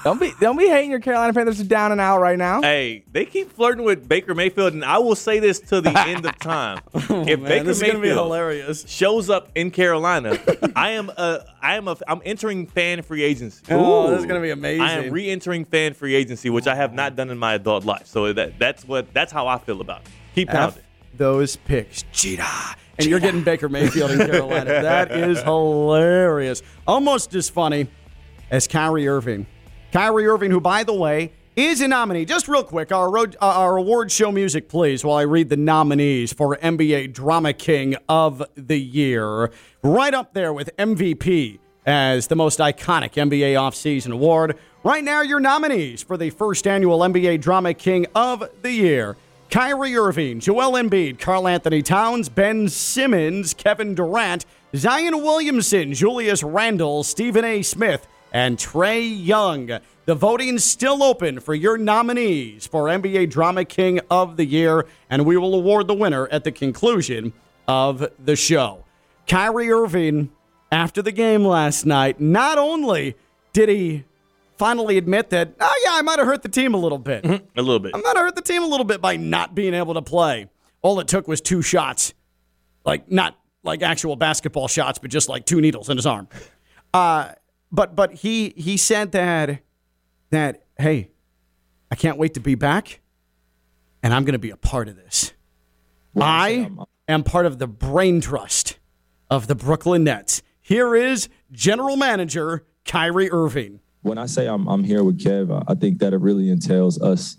[0.05, 2.61] Don't be don't be hating your Carolina Panthers are down and out right now.
[2.61, 6.27] Hey, they keep flirting with Baker Mayfield, and I will say this to the end
[6.27, 8.85] of time: oh, if Oh, man, Baker this is gonna be Mayfield hilarious.
[8.89, 10.37] shows up in Carolina,
[10.75, 13.63] I am a, I am a, I'm entering fan free agency.
[13.71, 14.83] Oh, this is gonna be amazing.
[14.83, 18.07] I am re-entering fan free agency, which I have not done in my adult life.
[18.09, 20.09] So that that's what that's how I feel about it.
[20.35, 20.83] Keep pounding.
[21.17, 22.05] those picks.
[22.13, 22.75] Cheetah.
[22.99, 24.65] And you're getting Baker Mayfield in Carolina.
[24.83, 26.63] that is hilarious.
[26.89, 27.87] Almost as funny
[28.51, 29.47] as Kyrie Irving.
[29.93, 32.25] Kyrie Irving, who, by the way, is a nominee.
[32.25, 35.57] Just real quick, our, road, uh, our award show music, please, while I read the
[35.57, 39.53] nominees for NBA Drama King of the Year.
[39.83, 44.57] Right up there with MVP as the most iconic NBA offseason award.
[44.83, 49.19] Right now, your nominees for the first annual NBA Drama King of the Year.
[49.51, 57.05] Kyrie Irving, Joel Embiid, Karl Anthony Towns, Ben Simmons, Kevin Durant, Zion Williamson, Julius Randle,
[57.05, 57.61] Stephen A.
[57.61, 59.71] Smith, and Trae Young.
[60.05, 65.25] The voting's still open for your nominees for NBA Drama King of the Year, and
[65.25, 67.33] we will award the winner at the conclusion
[67.69, 68.85] of the show.
[69.29, 70.31] Kyrie Irving,
[70.73, 73.15] after the game last night, not only
[73.53, 74.05] did he
[74.57, 77.25] finally admit that, oh, yeah, I might have hurt the team a little bit.
[77.25, 77.93] A little bit.
[77.95, 80.49] I might have hurt the team a little bit by not being able to play.
[80.81, 82.15] All it took was two shots.
[82.85, 86.27] Like, not like actual basketball shots, but just like two needles in his arm.
[86.93, 87.33] Uh,
[87.73, 89.61] but but he he said that
[90.31, 91.11] that hey,
[91.91, 93.01] I can't wait to be back,
[94.03, 95.33] and I'm going to be a part of this.
[96.21, 96.71] I
[97.09, 98.79] am part of the brain trust
[99.31, 100.43] of the Brooklyn Nets.
[100.61, 103.81] Here is general manager Kyrie Irving.
[104.03, 107.01] when I say I'm I'm here with Kev, I- I think that it really entails
[107.01, 107.37] us,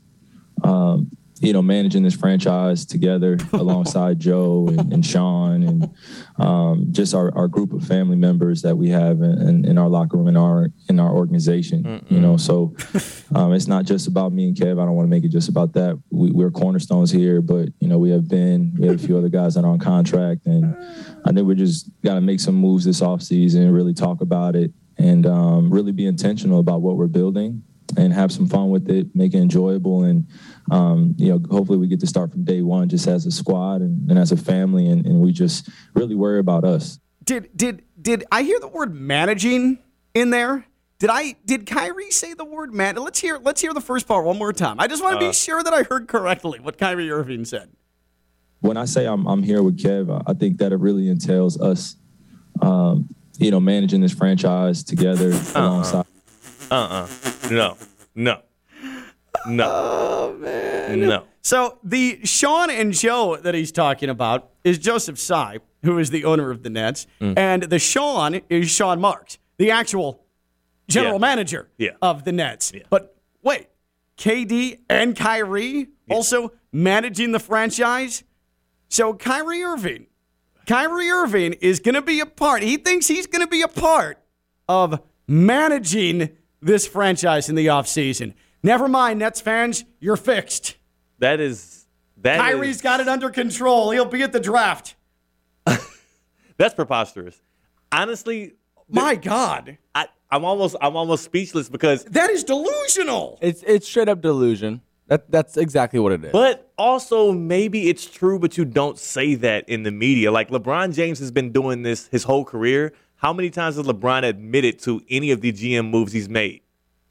[0.63, 5.93] um, you know, managing this franchise together alongside Joe and, and Sean and
[6.37, 10.17] um, just our, our group of family members that we have in, in, our locker
[10.17, 12.05] room in our in our organization.
[12.09, 12.75] You know, so
[13.35, 14.81] um, it's not just about me and Kev.
[14.81, 15.99] I don't want to make it just about that.
[16.11, 19.29] We, we're cornerstones here, but you know, we have been we have a few other
[19.29, 20.75] guys that are on contract, and
[21.25, 24.55] I think we just got to make some moves this offseason and really talk about
[24.55, 27.63] it and um, really be intentional about what we're building
[27.97, 30.27] and have some fun with it, make it enjoyable, and
[30.71, 33.81] um, you know, hopefully we get to start from day one just as a squad
[33.81, 36.99] and, and as a family, and, and we just really worry about us.
[37.23, 39.79] Did did did I hear the word managing
[40.13, 40.65] in there?
[40.99, 42.95] Did I did Kyrie say the word man?
[42.95, 44.79] Let's hear let's hear the first part one more time.
[44.79, 47.69] I just want to Uh, be sure that I heard correctly what Kyrie Irving said.
[48.61, 51.59] when I say I'm, I'm here with Kev, I- I think that it really entails
[51.59, 51.97] us,
[52.61, 56.05] um, you know, managing this franchise together alongside.
[56.71, 57.07] Uh uh
[57.51, 57.77] No.
[58.15, 58.41] No.
[59.47, 59.69] No.
[59.69, 60.99] Oh man.
[61.01, 61.23] No.
[61.41, 66.23] So the Sean and Joe that he's talking about is Joseph Tsai, who is the
[66.25, 67.37] owner of the Nets, Mm.
[67.37, 70.23] and the Sean is Sean Marks, the actual
[70.87, 71.19] general Yeah.
[71.19, 71.89] manager Yeah.
[72.01, 72.71] of the Nets.
[72.89, 73.67] But wait,
[74.17, 78.23] KD and Kyrie also managing the franchise.
[78.89, 80.05] So Kyrie Irving,
[80.67, 82.63] Kyrie Irving is going to be a part.
[82.63, 84.19] He thinks he's going to be a part
[84.69, 86.29] of managing
[86.63, 88.33] this franchise in the offseason.
[88.61, 90.77] Never mind, Nets fans, you're fixed.
[91.19, 91.85] That is
[92.21, 92.39] that.
[92.39, 93.91] Kyrie's is- got it under control.
[93.91, 94.95] He'll be at the draft.
[96.57, 97.41] that's preposterous.
[97.91, 98.53] Honestly,
[98.89, 103.37] my God, I, I'm almost I'm almost speechless because that is delusional.
[103.41, 104.81] It's it's straight up delusion.
[105.07, 106.31] That that's exactly what it is.
[106.31, 110.31] But also, maybe it's true, but you don't say that in the media.
[110.31, 112.93] Like LeBron James has been doing this his whole career.
[113.23, 116.59] How many times has LeBron admitted to any of the GM moves he's made?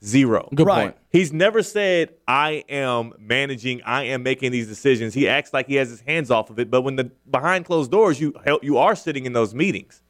[0.04, 0.46] Zero.
[0.54, 0.82] Good Right.
[0.82, 0.96] point.
[1.10, 5.14] He's never said, I am managing, I am making these decisions.
[5.14, 6.70] He acts like he has his hands off of it.
[6.70, 10.02] But when the behind closed doors, you you are sitting in those meetings.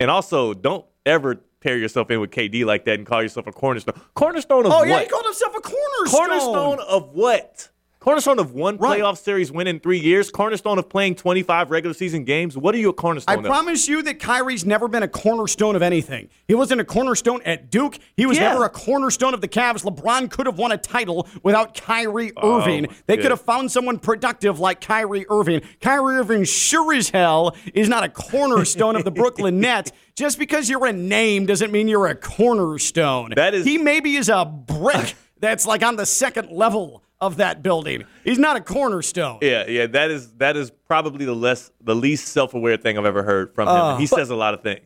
[0.00, 3.52] And also, don't ever pair yourself in with KD like that and call yourself a
[3.52, 4.00] cornerstone.
[4.14, 4.88] Cornerstone of Oh what?
[4.88, 6.18] Oh, yeah, he called himself a cornerstone.
[6.28, 7.68] Cornerstone of what?
[8.02, 10.28] Cornerstone of one playoff series win in three years.
[10.28, 12.58] Cornerstone of playing 25 regular season games.
[12.58, 13.44] What are you a cornerstone of?
[13.44, 16.28] I promise you that Kyrie's never been a cornerstone of anything.
[16.48, 17.96] He wasn't a cornerstone at Duke.
[18.16, 18.48] He was Yeah.
[18.48, 19.84] never a cornerstone of the Cavs.
[19.84, 22.86] LeBron could have won a title without Kyrie Oh, Irving.
[22.90, 25.62] my they could have found someone productive like Kyrie Irving.
[25.80, 29.92] Kyrie Irving sure as hell is not a cornerstone of the Brooklyn Nets.
[30.16, 33.32] Just because you're a name doesn't mean you're a cornerstone.
[33.36, 37.62] That is- he maybe is a brick that's like on the second level of that
[37.62, 38.04] building.
[38.24, 39.38] He's not a cornerstone.
[39.40, 43.06] Yeah, yeah, that is that is probably the less the least self aware thing I've
[43.06, 43.74] ever heard from him.
[43.74, 44.80] Uh, he says a lot of things.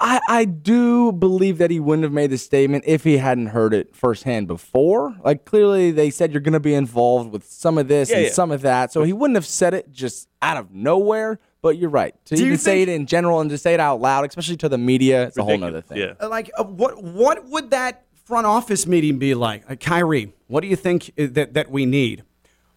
[0.00, 3.72] I, I do believe that he wouldn't have made the statement if he hadn't heard
[3.72, 5.14] it firsthand before.
[5.22, 8.32] Like clearly they said you're gonna be involved with some of this Yeah, and yeah.
[8.32, 8.92] some of that.
[8.92, 11.38] So he wouldn't have said it just out of nowhere.
[11.62, 12.14] But you're right.
[12.26, 14.58] To Do you even say it in general and to say it out loud, especially
[14.58, 15.96] to the media, it's a whole nother thing.
[15.96, 16.26] Yeah.
[16.26, 19.64] Like, uh, what what would that front office meeting be like?
[19.70, 22.24] Uh, Kyrie, what do you think uh, that that we need?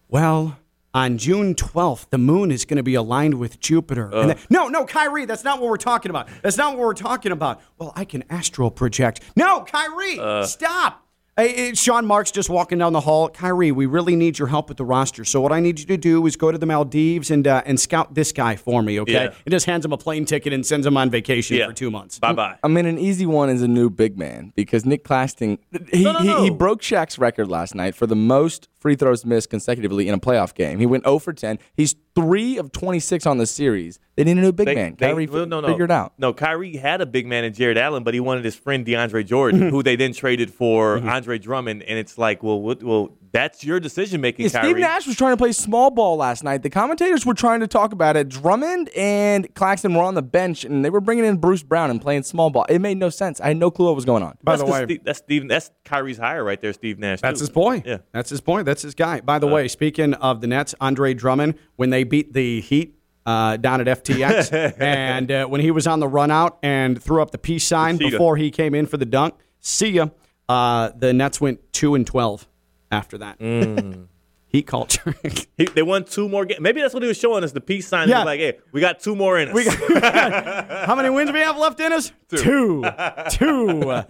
[0.08, 0.58] Well,
[0.94, 4.10] on June 12th, the moon is going to be aligned with Jupiter.
[4.12, 6.28] And then- no, no, Kyrie, that's not what we're talking about.
[6.42, 7.60] That's not what we're talking about.
[7.78, 9.20] Well, I can astral project.
[9.36, 10.44] No, Kyrie, Uh.
[10.46, 11.04] stop.
[11.38, 13.28] Hey, it's Sean Marks just walking down the hall.
[13.28, 15.24] Kyrie, we really need your help with the roster.
[15.24, 17.78] So what I need you to do is go to the Maldives and uh, and
[17.78, 19.12] scout this guy for me, okay?
[19.12, 19.34] Yeah.
[19.46, 21.68] And just hands him a plane ticket and sends him on vacation Yeah.
[21.68, 22.18] for two months.
[22.18, 22.56] Bye bye.
[22.64, 25.58] I mean, an easy one is a new big man because Nic Claxton
[25.92, 29.24] he, No, no, he, he broke Shaq's record last night for the most free throws
[29.24, 30.78] missed consecutively in a playoff game.
[30.78, 31.58] He went 0 for 10.
[31.74, 33.98] He's three of 26 on the series.
[34.16, 34.96] They need a new big They- man.
[34.98, 35.68] they- Kyrie well, no, no.
[35.68, 36.12] figured out.
[36.18, 39.24] No, Kyrie had a big man in Jarrett Allen, but he wanted his friend DeAndre
[39.26, 41.08] Jordan, who they then traded for Mm-hmm.
[41.08, 41.82] Andre Drummond.
[41.82, 44.68] And it's like, well, what, well, that's your decision making, Yeah, Kyrie.
[44.72, 46.62] Steve Nash was trying to play small ball last night.
[46.62, 48.28] The commentators were trying to talk about it.
[48.28, 52.00] Drummond and Claxton were on the bench, and they were bringing in Bruce Brown and
[52.00, 52.64] playing small ball.
[52.68, 53.40] It made no sense.
[53.40, 54.38] I had no clue what was going on.
[54.42, 55.48] By that's the 'cause way- Steve, that's Steve.
[55.48, 57.20] That's Kyrie's hire right there, Steve Nash.
[57.20, 57.44] That's too.
[57.44, 57.82] his boy.
[57.84, 57.98] Yeah.
[58.12, 58.62] That's his boy.
[58.62, 59.20] That's his guy.
[59.20, 62.94] By the way, speaking of the Nets, Andre Drummond, when they beat the Heat
[63.26, 64.50] uh, down at FTX,
[64.80, 67.98] and uh, when he was on the run out and threw up the peace sign
[67.98, 70.06] before he came in for the dunk, see ya.
[70.48, 72.47] Uh, the Nets went two and twelve
[72.90, 73.38] after that.
[74.48, 75.14] Heat culture.
[75.58, 76.60] He, they won two more games.
[76.60, 77.50] Maybe that's what he was showing us.
[77.50, 78.08] The peace sign.
[78.08, 78.22] Yeah.
[78.22, 79.54] Like, hey, we got two more in us.
[79.54, 79.64] We
[80.00, 82.12] How many wins we have left in us?
[82.28, 82.84] Two.
[83.28, 84.02] Two.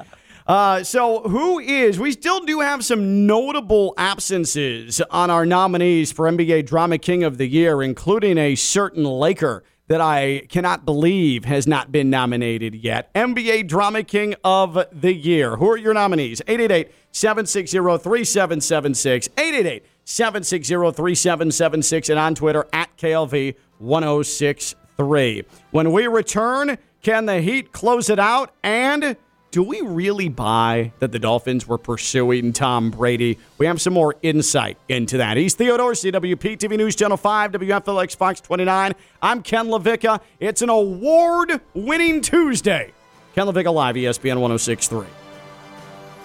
[0.47, 1.99] Uh, so, who is?
[1.99, 7.39] We still do have some notable absences on our nominees for NBA Drama King of
[7.39, 13.12] the Year, including a certain Laker that I cannot believe has not been nominated yet.
[13.14, 15.57] NBA Drama King of the Year.
[15.57, 16.43] Who are your nominees?
[16.47, 19.29] 888 760 3776.
[19.37, 22.09] 888 760 3776.
[22.09, 25.45] And on Twitter at KLV 1063.
[25.71, 28.53] When we return, can the Heat close it out?
[28.63, 29.17] And
[29.51, 33.39] do we really buy that the Dolphins were pursuing Tom Brady?
[33.57, 35.37] We have some more insight into that.
[35.39, 38.93] He's Theodore, CWP TV News Channel 5, WFLX Fox 29.
[39.23, 40.21] I'm Ken LaVicka.
[40.39, 42.93] It's an award winning Tuesday.
[43.35, 45.07] Ken LaVicka Live, ESPN 1063.